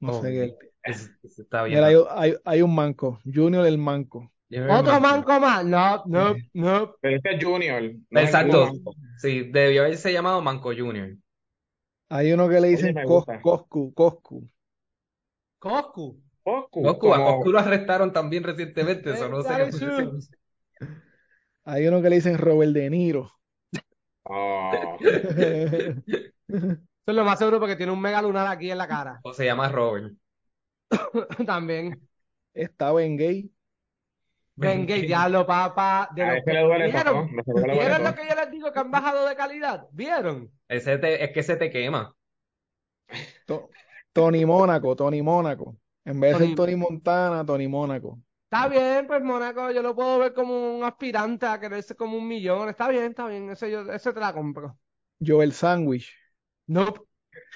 No 0.01 0.13
Oh, 0.13 0.23
sé 0.23 0.31
qué. 0.33 0.57
ese 0.83 1.43
está 1.43 1.65
bien 1.65 1.79
Mira, 1.79 1.87
hay, 1.89 1.97
hay, 2.11 2.35
hay 2.45 2.63
un 2.63 2.75
manco, 2.75 3.21
Junior 3.25 3.67
el 3.67 3.79
manco. 3.79 4.33
Otro 4.51 5.01
manco 5.01 5.39
más. 5.39 5.65
No, 5.65 6.03
no, 6.07 6.35
no. 6.55 6.95
Pero 7.01 7.17
este 7.17 7.37
es 7.37 7.45
Junior, 7.45 7.83
no 8.11 8.21
Exacto. 8.21 8.73
Sí, 9.19 9.51
debió 9.51 9.83
haberse 9.83 10.13
llamado 10.13 10.43
Manco 10.43 10.73
Junior. 10.77 11.17
Hay 12.09 12.33
uno 12.33 12.49
que 12.49 12.61
le 12.61 12.69
dicen 12.69 12.95
Cos-. 13.05 13.27
Coscu, 13.43 13.95
Coscu. 13.95 14.49
Coscu. 15.59 16.21
Coscu, 16.43 16.83
Goku, 16.83 17.13
a 17.13 17.19
Goku 17.19 17.53
lo 17.53 17.59
arrestaron 17.59 18.13
también 18.13 18.43
recientemente, 18.43 19.13
eso 19.13 19.29
no 19.29 19.43
sé 19.43 19.71
qué. 19.79 20.09
Hay 21.65 21.87
uno 21.87 22.01
que 22.01 22.09
le 22.09 22.17
dicen 22.17 22.39
Robert 22.39 22.73
De 22.73 22.89
Niro. 22.89 23.31
Oh, 24.25 24.97
Eso 26.51 26.77
es 27.07 27.15
lo 27.15 27.25
más 27.25 27.39
seguro 27.39 27.59
porque 27.59 27.77
tiene 27.77 27.93
un 27.93 28.01
mega 28.01 28.23
lunar 28.23 28.47
aquí 28.47 28.71
en 28.71 28.79
la 28.79 28.89
cara. 28.89 29.21
O 29.23 29.33
se 29.33 29.45
llama 29.45 29.69
Robert. 29.69 30.15
También. 31.47 32.01
Está 32.55 32.93
Ben 32.93 33.17
Gay. 33.17 33.51
Venga, 34.61 34.95
el 34.95 35.07
diablo, 35.07 35.47
papá. 35.47 36.09
De 36.15 36.23
a 36.23 36.27
los 36.29 36.37
ese 36.37 36.45
que- 36.45 36.53
le 36.53 36.61
duele 36.63 36.93
todo, 36.93 37.03
¿Vieron? 37.27 37.31
duele 37.47 37.73
¿Vieron 37.73 38.05
lo 38.05 38.15
que 38.15 38.29
yo 38.29 38.35
les 38.35 38.51
digo 38.51 38.73
que 38.73 38.79
han 38.79 38.91
bajado 38.91 39.27
de 39.27 39.35
calidad? 39.37 39.87
¿Vieron? 39.93 40.51
Ese 40.69 40.99
te- 40.99 41.25
es 41.25 41.31
que 41.33 41.43
se 41.43 41.57
te 41.57 41.71
quema. 41.71 42.15
To- 43.47 43.71
Tony 44.13 44.45
Mónaco, 44.45 44.95
Tony 44.97 45.23
Mónaco. 45.23 45.77
En 46.05 46.19
vez 46.21 46.39
de 46.39 46.47
ser 46.47 46.55
Tony- 46.55 46.77
Montana, 46.77 47.45
Tony 47.45 47.69
Mónaco. 47.69 48.19
Está 48.45 48.67
bien, 48.69 49.07
pues 49.07 49.23
Mónaco, 49.23 49.71
yo 49.71 49.81
lo 49.83 49.95
puedo 49.95 50.19
ver 50.19 50.35
como 50.35 50.77
un 50.77 50.83
aspirante 50.83 51.47
a 51.47 51.61
quererse 51.61 51.95
como 51.95 52.17
un 52.17 52.27
millón. 52.27 52.69
Está 52.69 52.89
bien, 52.89 53.05
está 53.05 53.29
bien, 53.29 53.51
ese, 53.51 53.71
yo, 53.71 53.83
ese 53.93 54.13
te 54.13 54.19
la 54.21 54.33
compro. 54.33 54.77
Joel 55.25 55.53
Sandwich. 55.53 56.13
No, 56.67 56.95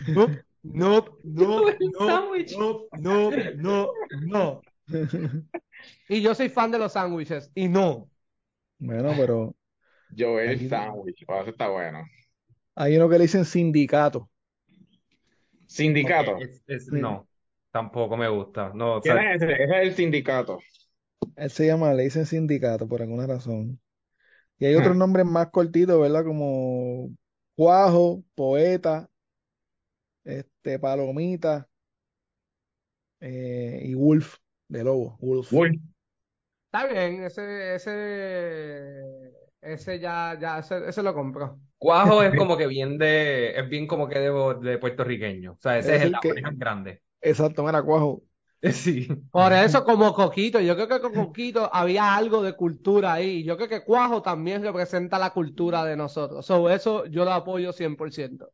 no, 0.06 0.26
no, 0.62 1.04
no, 1.24 1.68
El 1.68 1.90
no, 1.98 2.06
sándwich. 2.06 2.56
no, 2.56 2.80
no, 2.92 3.30
no, 3.56 3.90
no. 4.20 4.60
Y 6.08 6.22
yo 6.22 6.34
soy 6.34 6.48
fan 6.48 6.70
de 6.70 6.78
los 6.78 6.92
sándwiches, 6.92 7.50
y 7.54 7.68
no. 7.68 8.10
Bueno, 8.78 9.16
pero 9.16 9.56
Joel 10.16 10.60
Sandwich, 10.66 11.24
oh, 11.28 11.40
eso 11.40 11.50
está 11.50 11.68
bueno. 11.68 12.04
hay 12.76 12.96
uno 12.96 13.08
que 13.08 13.18
le 13.18 13.24
dicen 13.24 13.44
sindicato. 13.44 14.30
Sindicato. 15.66 16.38
Es- 16.38 16.62
es- 16.66 16.90
Sí. 16.90 16.98
no, 16.98 17.28
tampoco 17.70 18.16
me 18.16 18.28
gusta. 18.28 18.70
No, 18.74 18.96
o 18.96 19.02
¿Quién 19.02 19.16
sea, 19.16 19.18
es 19.18 19.42
ese? 19.42 19.52
Ese 19.52 19.64
es 19.82 19.88
el 19.88 19.94
sindicato. 19.94 20.58
Él 21.36 21.50
se 21.50 21.66
llama, 21.66 21.92
le 21.94 22.04
dicen 22.04 22.26
sindicato 22.26 22.88
por 22.88 23.02
alguna 23.02 23.26
razón. 23.26 23.80
Y 24.58 24.66
hay 24.66 24.76
otros 24.76 24.96
Ajá. 24.96 24.96
nombres 24.96 25.26
más 25.26 25.50
cortitos, 25.50 26.00
¿verdad? 26.00 26.24
Como 26.24 27.10
Cuajo, 27.56 28.24
Poeta, 28.36 29.10
este, 30.24 30.78
Palomita 30.78 31.68
eh, 33.20 33.80
y 33.84 33.94
Wolf, 33.94 34.36
de 34.68 34.84
lobo, 34.84 35.16
Wolf. 35.20 35.50
Wolf. 35.52 35.76
Está 36.66 36.86
bien, 36.88 37.22
ese, 37.22 37.74
ese, 37.76 39.32
ese 39.60 40.00
ya, 40.00 40.36
ya, 40.40 40.58
ese, 40.58 40.88
ese 40.88 41.02
lo 41.02 41.14
compro. 41.14 41.60
Cuajo 41.78 42.22
es 42.22 42.34
como 42.36 42.56
que 42.56 42.66
bien 42.66 42.98
de, 42.98 43.56
es 43.58 43.68
bien 43.68 43.86
como 43.86 44.08
que 44.08 44.18
de, 44.18 44.30
de 44.60 44.78
puertorriqueño. 44.78 45.52
O 45.52 45.58
sea, 45.60 45.78
ese 45.78 45.94
Es 45.96 46.02
es 46.02 46.02
el 46.08 46.14
el 46.14 46.20
que- 46.20 46.34
grande. 46.56 47.02
Exacto, 47.20 47.62
mira, 47.62 47.82
Cuajo. 47.82 48.22
Sí. 48.72 49.08
Por 49.30 49.52
eso, 49.52 49.84
como 49.84 50.14
Coquito, 50.14 50.60
yo 50.60 50.74
creo 50.74 50.88
que 50.88 51.00
con 51.00 51.12
Coquito 51.12 51.68
había 51.72 52.14
algo 52.16 52.42
de 52.42 52.54
cultura 52.54 53.12
ahí. 53.14 53.44
Yo 53.44 53.56
creo 53.56 53.68
que 53.68 53.84
Cuajo 53.84 54.22
también 54.22 54.62
representa 54.62 55.18
la 55.18 55.30
cultura 55.30 55.84
de 55.84 55.96
nosotros. 55.96 56.46
So, 56.46 56.70
eso 56.70 57.04
yo 57.06 57.24
lo 57.24 57.32
apoyo 57.32 57.72
100%. 57.72 58.48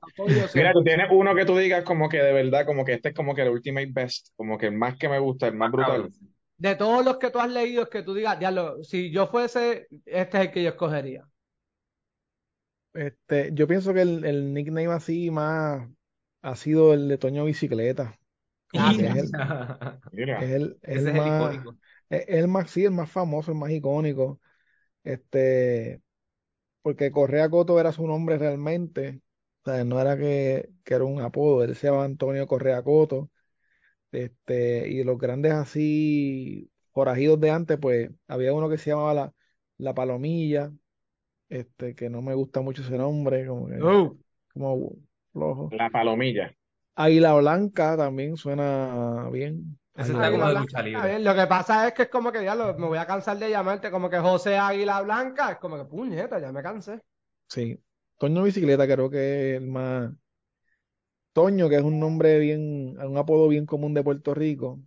Lo 0.00 0.08
apoyo 0.08 0.48
Mira, 0.54 0.72
tú 0.72 0.80
100%. 0.80 0.84
tienes 0.84 1.06
uno 1.10 1.34
que 1.34 1.44
tú 1.44 1.56
digas 1.56 1.84
como 1.84 2.08
que 2.08 2.18
de 2.18 2.32
verdad, 2.32 2.66
como 2.66 2.84
que 2.84 2.94
este 2.94 3.10
es 3.10 3.14
como 3.14 3.34
que 3.34 3.42
el 3.42 3.50
ultimate 3.50 3.88
best, 3.92 4.28
como 4.36 4.58
que 4.58 4.66
el 4.66 4.72
más 4.74 4.96
que 4.96 5.08
me 5.08 5.18
gusta, 5.18 5.46
el 5.46 5.54
más 5.54 5.70
brutal. 5.72 6.12
De 6.58 6.74
todos 6.74 7.04
los 7.04 7.16
que 7.18 7.30
tú 7.30 7.38
has 7.38 7.50
leído, 7.50 7.82
es 7.84 7.88
que 7.88 8.02
tú 8.02 8.12
digas, 8.14 8.38
diablo, 8.38 8.82
si 8.84 9.10
yo 9.10 9.26
fuese, 9.26 9.88
este 10.04 10.38
es 10.38 10.44
el 10.46 10.52
que 10.52 10.62
yo 10.62 10.70
escogería. 10.70 11.26
Este, 12.94 13.50
yo 13.52 13.66
pienso 13.68 13.92
que 13.94 14.00
el, 14.02 14.24
el 14.24 14.54
nickname 14.54 14.86
así 14.88 15.30
más 15.30 15.88
ha 16.42 16.56
sido 16.56 16.94
el 16.94 17.08
de 17.08 17.18
Toño 17.18 17.44
Bicicleta. 17.44 18.18
Gracias. 18.72 19.30
Es 20.38 20.50
es 20.82 21.04
el, 21.06 21.14
más, 21.14 21.26
icónico. 21.26 21.76
sí, 22.68 22.84
el 22.84 22.92
más 22.92 23.10
famoso, 23.10 23.52
el 23.52 23.58
más 23.58 23.70
icónico. 23.70 24.40
Este, 25.04 26.02
porque 26.82 27.10
Correa 27.10 27.50
Coto 27.50 27.80
era 27.80 27.92
su 27.92 28.06
nombre 28.06 28.38
realmente. 28.38 29.20
O 29.64 29.70
sea, 29.70 29.84
no 29.84 30.00
era 30.00 30.16
que, 30.16 30.70
que 30.84 30.94
era 30.94 31.04
un 31.04 31.20
apodo, 31.20 31.64
él 31.64 31.76
se 31.76 31.88
llama 31.88 32.04
Antonio 32.04 32.46
Correa 32.46 32.82
Coto. 32.82 33.30
Este, 34.12 34.88
y 34.88 35.04
los 35.04 35.18
grandes 35.18 35.52
así 35.52 36.70
forajidos 36.92 37.40
de 37.40 37.50
antes, 37.50 37.78
pues 37.78 38.10
había 38.28 38.52
uno 38.54 38.68
que 38.68 38.78
se 38.78 38.90
llamaba 38.90 39.14
la, 39.14 39.34
la 39.78 39.94
Palomilla, 39.94 40.72
este, 41.48 41.94
que 41.94 42.10
no 42.10 42.22
me 42.22 42.34
gusta 42.34 42.60
mucho 42.62 42.82
ese 42.82 42.98
nombre, 42.98 43.46
como 43.46 43.68
que, 43.68 43.78
Oh, 43.82 44.16
como 44.54 44.92
flojo. 45.32 45.70
La 45.70 45.88
palomilla. 45.90 46.55
Águila 46.96 47.34
Blanca 47.34 47.96
también 47.96 48.36
suena 48.36 49.28
bien. 49.30 49.78
Ese 49.94 50.12
está 50.12 50.30
como 50.30 50.48
de 50.48 50.54
lucha 50.54 50.82
libre. 50.82 51.18
Lo 51.20 51.34
que 51.34 51.46
pasa 51.46 51.88
es 51.88 51.94
que 51.94 52.02
es 52.02 52.08
como 52.08 52.32
que 52.32 52.42
ya 52.42 52.54
lo, 52.54 52.76
me 52.76 52.86
voy 52.86 52.98
a 52.98 53.06
cansar 53.06 53.38
de 53.38 53.50
llamarte 53.50 53.90
como 53.90 54.10
que 54.10 54.18
José 54.18 54.56
Águila 54.56 55.02
Blanca. 55.02 55.52
Es 55.52 55.58
como 55.58 55.76
que 55.76 55.84
puñeta, 55.84 56.38
ya 56.38 56.52
me 56.52 56.62
cansé. 56.62 57.00
Sí. 57.48 57.78
Toño 58.18 58.42
Bicicleta 58.42 58.86
creo 58.86 59.10
que 59.10 59.56
es 59.56 59.62
el 59.62 59.68
más. 59.68 60.10
Toño, 61.32 61.68
que 61.68 61.76
es 61.76 61.82
un 61.82 62.00
nombre 62.00 62.38
bien, 62.38 62.98
un 62.98 63.18
apodo 63.18 63.48
bien 63.48 63.66
común 63.66 63.92
de 63.92 64.02
Puerto 64.02 64.32
Rico. 64.34 64.80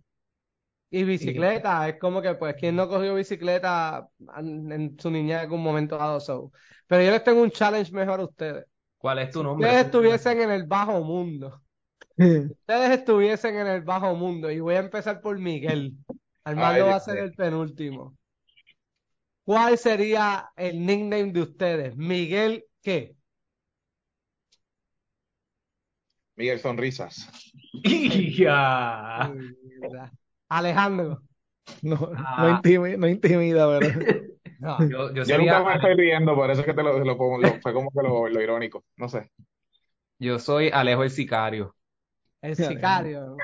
Y 0.92 1.04
bicicleta, 1.04 1.88
es 1.88 2.00
como 2.00 2.20
que, 2.20 2.34
pues, 2.34 2.56
¿quién 2.56 2.74
no 2.74 2.88
cogió 2.88 3.14
bicicleta 3.14 4.08
en, 4.36 4.96
su 4.98 5.08
niñez 5.12 5.36
en 5.36 5.40
algún 5.42 5.62
momento 5.62 5.96
dado? 5.96 6.18
So. 6.18 6.50
Pero 6.88 7.04
yo 7.04 7.12
les 7.12 7.22
tengo 7.22 7.42
un 7.42 7.52
challenge 7.52 7.92
mejor 7.92 8.18
a 8.18 8.24
ustedes. 8.24 8.66
¿Cuál 8.98 9.20
es 9.20 9.30
tu 9.30 9.38
Si 9.38 9.44
nombre? 9.44 9.68
ustedes 9.68 9.86
estuviesen 9.86 10.40
en 10.40 10.50
el 10.50 10.64
bajo 10.66 11.00
mundo, 11.04 11.62
ustedes 12.50 12.90
estuviesen 12.98 13.56
en 13.58 13.66
el 13.66 13.82
bajo 13.82 14.14
mundo, 14.14 14.50
y 14.50 14.60
voy 14.60 14.74
a 14.74 14.80
empezar 14.80 15.20
por 15.20 15.38
Miguel. 15.38 15.94
Armando 16.44 16.84
Ay, 16.84 16.90
va 16.90 16.96
a 16.96 17.00
ser 17.00 17.18
el 17.18 17.32
penúltimo. 17.34 18.16
¿Cuál 19.44 19.76
sería 19.78 20.50
el 20.56 20.84
nickname 20.84 21.32
de 21.32 21.42
ustedes? 21.42 21.96
¿Miguel 21.96 22.64
qué? 22.82 23.14
Miguel 26.36 26.58
Sonrisas. 26.60 27.28
Alejandro. 30.48 31.22
No, 31.82 32.10
Ah. 32.16 32.36
no, 32.42 32.48
intimi- 32.62 32.96
no 32.96 33.06
intimida, 33.08 33.66
¿verdad? 33.66 33.92
No. 34.60 34.78
Yo, 34.80 35.08
yo 35.08 35.14
Yo 35.14 35.24
sería, 35.24 35.58
nunca 35.58 35.70
me 35.70 35.74
estoy 35.76 35.94
riendo, 35.94 36.34
por 36.34 36.50
eso 36.50 36.60
es 36.60 36.66
que 36.66 36.74
te 36.74 36.82
lo, 36.82 37.02
lo 37.02 37.16
pongo, 37.16 37.38
lo- 37.38 37.58
fue 37.62 37.72
como 37.72 37.90
que 37.90 38.02
lo, 38.02 38.28
lo 38.28 38.42
irónico. 38.42 38.84
No 38.96 39.08
sé. 39.08 39.30
yo 40.18 40.38
soy 40.38 40.68
Alejo 40.70 41.02
el 41.02 41.10
Sicario. 41.10 41.74
El 42.42 42.56
sicario. 42.56 43.36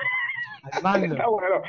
Está 0.73 0.93
bueno. 1.29 1.63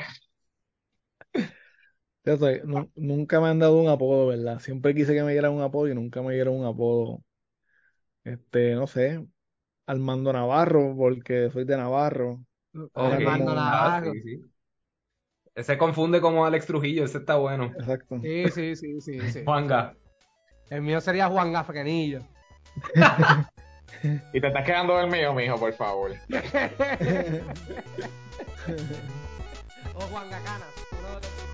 Soy- 2.24 2.60
nu- 2.64 2.90
nunca 2.94 3.40
me 3.40 3.48
han 3.48 3.58
dado 3.58 3.80
un 3.80 3.88
apodo, 3.88 4.26
¿verdad? 4.26 4.58
Siempre 4.60 4.94
quise 4.94 5.14
que 5.14 5.22
me 5.22 5.32
dieran 5.32 5.52
un 5.52 5.62
apodo 5.62 5.88
y 5.88 5.94
nunca 5.94 6.20
me 6.20 6.34
dieron 6.34 6.56
un 6.56 6.66
apodo. 6.66 7.22
Este, 8.24 8.74
no 8.74 8.86
sé, 8.86 9.26
Armando 9.86 10.32
Navarro, 10.32 10.94
porque 10.96 11.50
soy 11.50 11.64
de 11.64 11.76
Navarro. 11.76 12.44
Ok. 12.74 12.90
Armando 12.94 13.46
como- 13.46 13.58
Ah, 13.60 13.70
Navarro. 13.70 14.12
sí, 14.12 14.22
sí. 14.22 14.50
Ese 15.54 15.78
confunde 15.78 16.20
como 16.20 16.44
Alex 16.44 16.66
Trujillo, 16.66 17.04
ese 17.04 17.18
está 17.18 17.36
bueno. 17.36 17.64
Exacto. 17.78 18.20
Sí, 18.20 18.50
sí, 18.50 18.76
sí, 18.76 19.00
sí, 19.00 19.20
sí. 19.32 19.44
Juanga. 19.44 19.96
El 20.70 20.82
mío 20.82 21.00
sería 21.00 21.28
Juan 21.28 21.52
Gafrenillo. 21.52 22.20
Y 24.32 24.40
te 24.40 24.46
estás 24.46 24.64
quedando 24.64 25.00
el 25.00 25.08
mío, 25.08 25.32
mijo, 25.34 25.58
por 25.58 25.72
favor. 25.72 26.12
o 29.94 30.00
Juan 30.00 30.30
Gacanas. 30.30 30.68
uno 30.92 31.08
de 31.08 31.14
los. 31.14 31.47